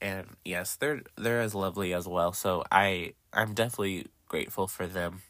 [0.00, 2.32] and yes, they're they're as lovely as well.
[2.32, 5.22] So I I'm definitely grateful for them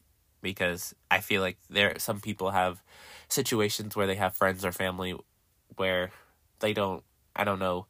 [0.42, 2.82] because I feel like there some people have
[3.28, 5.14] situations where they have friends or family
[5.76, 6.10] where
[6.60, 7.02] they don't
[7.34, 7.86] I don't know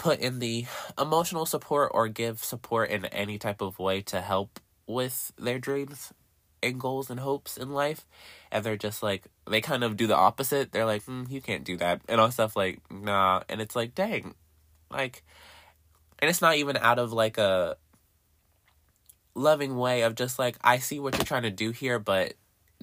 [0.00, 0.64] put in the
[0.98, 6.12] emotional support or give support in any type of way to help with their dreams
[6.62, 8.06] and goals and hopes in life.
[8.50, 10.72] And they're just like they kind of do the opposite.
[10.72, 12.00] They're like mm, you can't do that.
[12.08, 13.42] And all stuff like nah.
[13.48, 14.34] And it's like dang.
[14.90, 15.22] Like,
[16.18, 17.76] and it's not even out of like a
[19.34, 22.34] loving way of just like, I see what you're trying to do here, but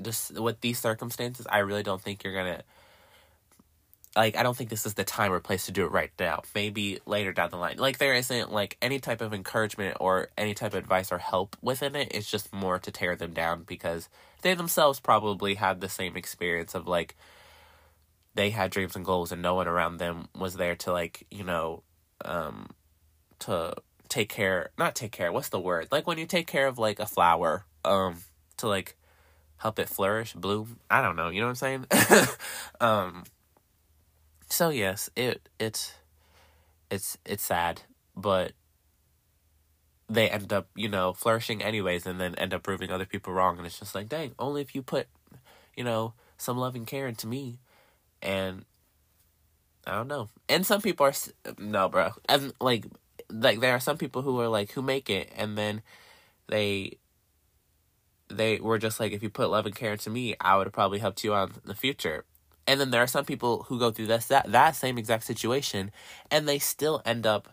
[0.01, 2.63] just with these circumstances, I really don't think you're gonna.
[4.15, 6.41] Like, I don't think this is the time or place to do it right now.
[6.55, 7.77] Maybe later down the line.
[7.77, 11.55] Like, there isn't, like, any type of encouragement or any type of advice or help
[11.61, 12.13] within it.
[12.15, 14.09] It's just more to tear them down because
[14.41, 17.15] they themselves probably had the same experience of, like,
[18.33, 21.43] they had dreams and goals and no one around them was there to, like, you
[21.43, 21.83] know,
[22.25, 22.69] um
[23.39, 23.75] to
[24.09, 26.99] take care not take care what's the word like when you take care of like
[26.99, 28.17] a flower um
[28.57, 28.95] to like
[29.57, 32.27] help it flourish bloom i don't know you know what i'm saying
[32.81, 33.23] um
[34.49, 35.93] so yes it it's
[36.89, 37.81] it's it's sad
[38.15, 38.53] but
[40.09, 43.57] they end up you know flourishing anyways and then end up proving other people wrong
[43.57, 45.07] and it's just like dang only if you put
[45.75, 47.59] you know some loving care into me
[48.21, 48.63] and
[49.87, 50.29] I don't know.
[50.49, 51.13] And some people are
[51.57, 52.11] no, bro.
[52.27, 52.85] And like
[53.31, 55.81] like there are some people who are like who make it and then
[56.47, 56.97] they
[58.29, 60.73] they were just like if you put love and care into me, I would have
[60.73, 62.25] probably helped you out in the future.
[62.65, 65.91] And then there are some people who go through this that that same exact situation
[66.29, 67.49] and they still end up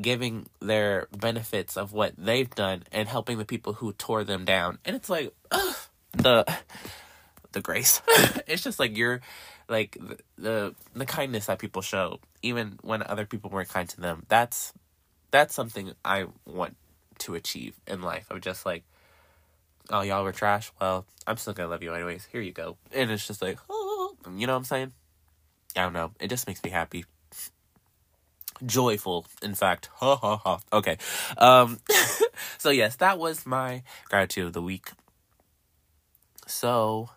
[0.00, 4.78] giving their benefits of what they've done and helping the people who tore them down.
[4.84, 5.76] And it's like ugh,
[6.12, 6.58] the
[7.52, 8.02] the grace.
[8.46, 9.20] it's just like you're
[9.68, 14.00] like the, the the kindness that people show even when other people weren't kind to
[14.00, 14.72] them that's
[15.30, 16.76] that's something i want
[17.18, 18.26] to achieve in life.
[18.30, 18.84] I'm just like
[19.90, 20.72] oh y'all were trash?
[20.80, 22.26] Well i'm still gonna love you anyways.
[22.32, 22.76] Here you go.
[22.92, 24.92] And it's just like oh, you know what i'm saying?
[25.76, 26.12] I don't know.
[26.20, 27.04] It just makes me happy.
[28.64, 29.88] Joyful in fact.
[29.94, 30.60] Ha ha ha.
[30.72, 30.96] Okay.
[31.38, 31.78] Um
[32.58, 34.90] so yes that was my gratitude of the week.
[36.46, 37.10] So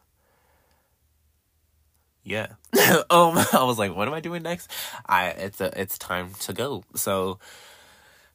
[2.23, 2.47] yeah.
[3.09, 4.71] um, I was like, what am I doing next?
[5.05, 6.83] I it's a it's time to go.
[6.95, 7.39] So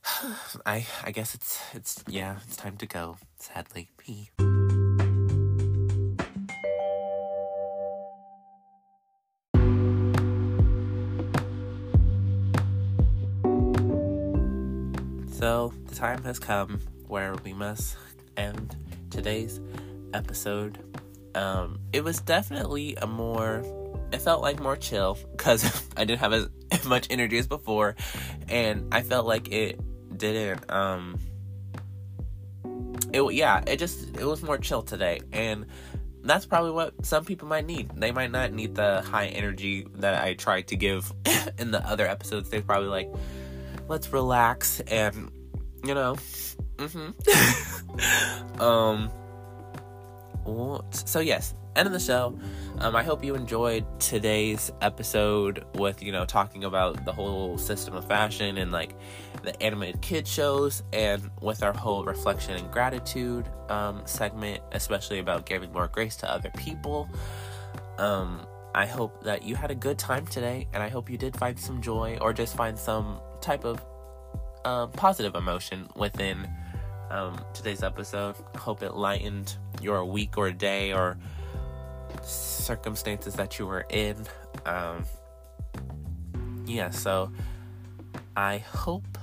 [0.66, 3.16] I I guess it's it's yeah, it's time to go.
[3.38, 4.30] Sadly, me.
[15.38, 17.96] So the time has come where we must
[18.36, 18.76] end
[19.11, 19.61] today's
[20.12, 20.78] episode.
[21.34, 23.62] Um, it was definitely a more
[24.11, 25.64] it felt like more chill because
[25.96, 26.49] I didn't have as
[26.86, 27.94] much energy as before,
[28.49, 29.78] and I felt like it
[30.18, 30.70] didn't.
[30.70, 31.18] Um,
[33.12, 35.66] it yeah, it just it was more chill today, and
[36.22, 37.90] that's probably what some people might need.
[37.96, 41.12] They might not need the high energy that I tried to give
[41.58, 42.50] in the other episodes.
[42.50, 43.10] They probably like,
[43.88, 45.30] let's relax and
[45.84, 46.16] you know,
[46.76, 48.60] mm-hmm.
[48.62, 49.10] um.
[50.92, 52.36] So yes, end of the show.
[52.80, 57.94] Um, I hope you enjoyed today's episode with, you know, talking about the whole system
[57.94, 58.94] of fashion and like
[59.42, 65.46] the animated kid shows and with our whole reflection and gratitude um, segment, especially about
[65.46, 67.08] giving more grace to other people.
[67.98, 71.36] Um, I hope that you had a good time today and I hope you did
[71.36, 73.84] find some joy or just find some type of
[74.64, 76.48] uh, positive emotion within
[77.10, 78.36] um, today's episode.
[78.56, 81.16] Hope it lightened your week or day or
[82.22, 84.16] circumstances that you were in.
[84.66, 85.04] Um,
[86.66, 87.32] yeah, so
[88.36, 89.18] I hope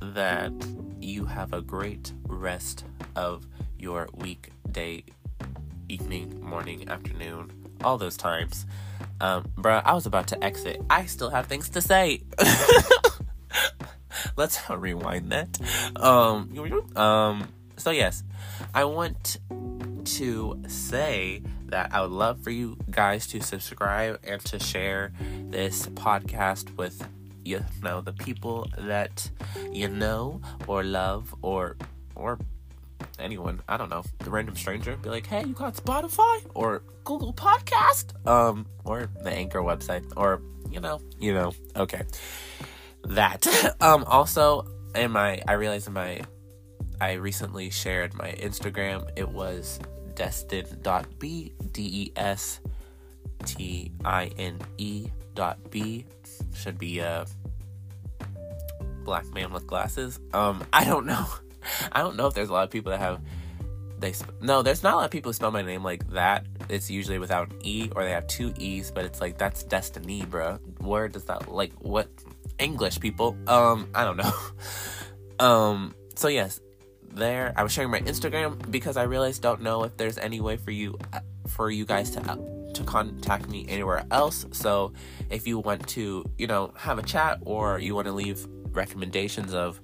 [0.00, 0.52] that
[1.00, 2.84] you have a great rest
[3.16, 3.46] of
[3.78, 5.04] your week, day,
[5.88, 7.50] evening, morning, afternoon,
[7.82, 8.66] all those times.
[9.20, 10.80] Um, bruh, I was about to exit.
[10.90, 12.22] I still have things to say.
[14.36, 15.58] Let's rewind that.
[15.96, 16.50] Um,
[16.96, 18.24] um, so yes,
[18.74, 19.38] I want
[20.04, 21.42] to say
[21.74, 25.12] that I would love for you guys to subscribe and to share
[25.50, 27.02] this podcast with
[27.44, 29.28] you know the people that
[29.72, 31.76] you know or love or
[32.14, 32.38] or
[33.18, 33.60] anyone.
[33.68, 34.96] I don't know the random stranger.
[34.96, 38.06] Be like hey you got spotify or google podcast?
[38.24, 41.54] Um or the anchor website or you know you know.
[41.74, 42.02] Okay.
[43.02, 43.44] That.
[43.80, 44.64] Um also
[44.94, 46.20] in my i realized in my
[47.00, 49.10] i recently shared my instagram.
[49.16, 49.80] It was
[50.14, 52.60] destine.b d-e-s
[53.44, 56.06] t-i-n-e dot b
[56.54, 57.26] should be a
[59.04, 60.18] black man with glasses.
[60.32, 61.26] Um, I don't know.
[61.92, 63.20] I don't know if there's a lot of people that have
[63.98, 66.46] they sp- no, there's not a lot of people who spell my name like that.
[66.68, 70.24] It's usually without an e or they have two e's, but it's like that's destiny,
[70.24, 70.58] bro.
[70.78, 72.08] Where does that like what
[72.58, 73.36] English people?
[73.46, 74.32] Um, I don't know.
[75.44, 76.60] um, so yes,
[77.12, 80.56] there I was sharing my Instagram because I realized don't know if there's any way
[80.56, 82.36] for you uh, for you guys to uh,
[82.74, 84.46] to contact me anywhere else.
[84.52, 84.92] So
[85.30, 89.54] if you want to, you know, have a chat or you want to leave recommendations
[89.54, 89.80] of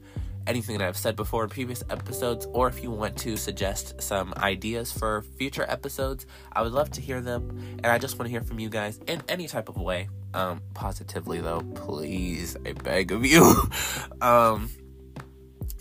[0.46, 4.34] anything that I've said before in previous episodes, or if you want to suggest some
[4.36, 7.56] ideas for future episodes, I would love to hear them.
[7.82, 10.08] And I just want to hear from you guys in any type of way.
[10.34, 13.54] Um, positively though, please, I beg of you.
[14.20, 14.70] um,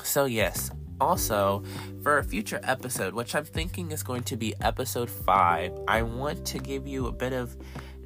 [0.04, 1.64] so yes, also
[2.04, 6.45] for a future episode, which I'm thinking is going to be episode five, I want
[6.47, 7.56] to give you a bit of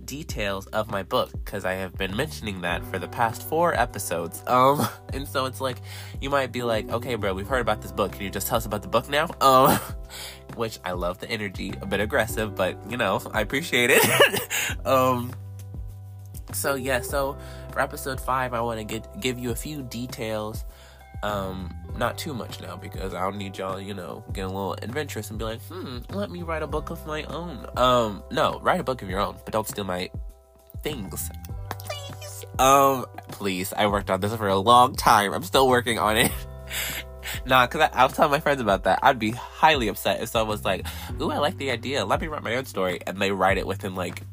[0.05, 4.43] details of my book because I have been mentioning that for the past four episodes.
[4.53, 5.77] Um, and so it's like
[6.21, 8.11] you might be like, okay, bro, we've heard about this book.
[8.11, 9.27] Can you just tell us about the book now?
[9.41, 9.79] Um,
[10.55, 14.85] which I love the energy, a bit aggressive, but you know, I appreciate it.
[14.85, 15.33] um,
[16.53, 17.35] so yeah, so
[17.71, 20.63] for episode five, I want to get give you a few details
[21.23, 24.73] um, not too much now because I don't need y'all, you know, get a little
[24.81, 27.65] adventurous and be like, hmm, let me write a book of my own.
[27.77, 30.09] Um, no, write a book of your own, but don't steal my
[30.83, 31.31] things.
[31.79, 32.45] Please.
[32.59, 33.73] Um, please.
[33.73, 35.33] I worked on this for a long time.
[35.33, 36.31] I'm still working on it.
[37.45, 38.99] nah, because I, I was telling my friends about that.
[39.01, 40.85] I'd be highly upset if someone was like,
[41.21, 42.03] ooh, I like the idea.
[42.03, 42.99] Let me write my own story.
[43.07, 44.23] And they write it within like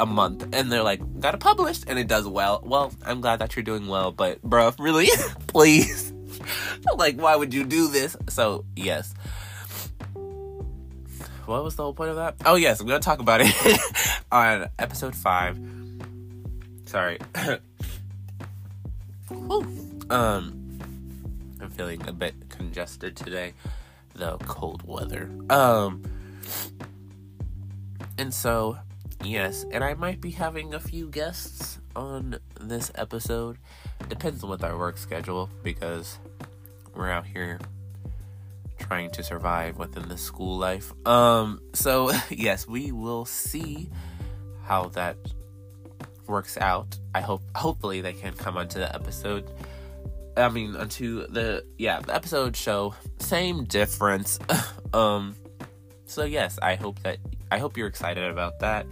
[0.00, 2.60] a month and they're like, got it published and it does well.
[2.64, 5.08] Well, I'm glad that you're doing well, but bruh, really?
[5.46, 6.13] Please.
[6.96, 8.16] like, why would you do this?
[8.28, 9.14] So, yes.
[11.46, 12.36] What was the whole point of that?
[12.46, 13.80] Oh, yes, I'm going to talk about it
[14.32, 15.58] on episode 5.
[16.86, 17.18] Sorry.
[20.10, 20.78] um,
[21.60, 23.52] I'm feeling a bit congested today,
[24.14, 25.30] the cold weather.
[25.50, 26.02] Um,
[28.16, 28.78] and so,
[29.22, 33.58] yes, and I might be having a few guests on this episode.
[34.08, 36.18] Depends on with our work schedule because
[36.96, 37.58] we're out here
[38.78, 40.92] trying to survive within the school life.
[41.06, 43.90] Um, so yes, we will see
[44.64, 45.16] how that
[46.26, 46.98] works out.
[47.14, 49.50] I hope hopefully they can come onto the episode.
[50.36, 52.94] I mean onto the yeah, the episode show.
[53.18, 54.38] Same difference.
[54.92, 55.36] um
[56.06, 57.18] so yes, I hope that
[57.50, 58.86] I hope you're excited about that.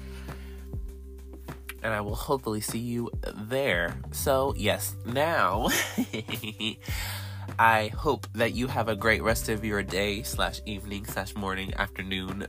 [1.82, 3.96] And I will hopefully see you there.
[4.12, 5.68] So, yes, now
[7.58, 11.72] I hope that you have a great rest of your day slash evening slash morning
[11.76, 12.46] afternoon.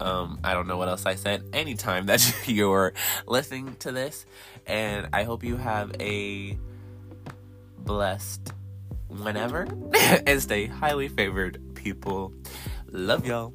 [0.00, 1.44] Um, I don't know what else I said.
[1.52, 2.92] Anytime that you're
[3.26, 4.26] listening to this,
[4.66, 6.58] and I hope you have a
[7.78, 8.52] blessed
[9.08, 9.66] whenever
[10.26, 12.32] and stay highly favored people.
[12.90, 13.54] Love y'all.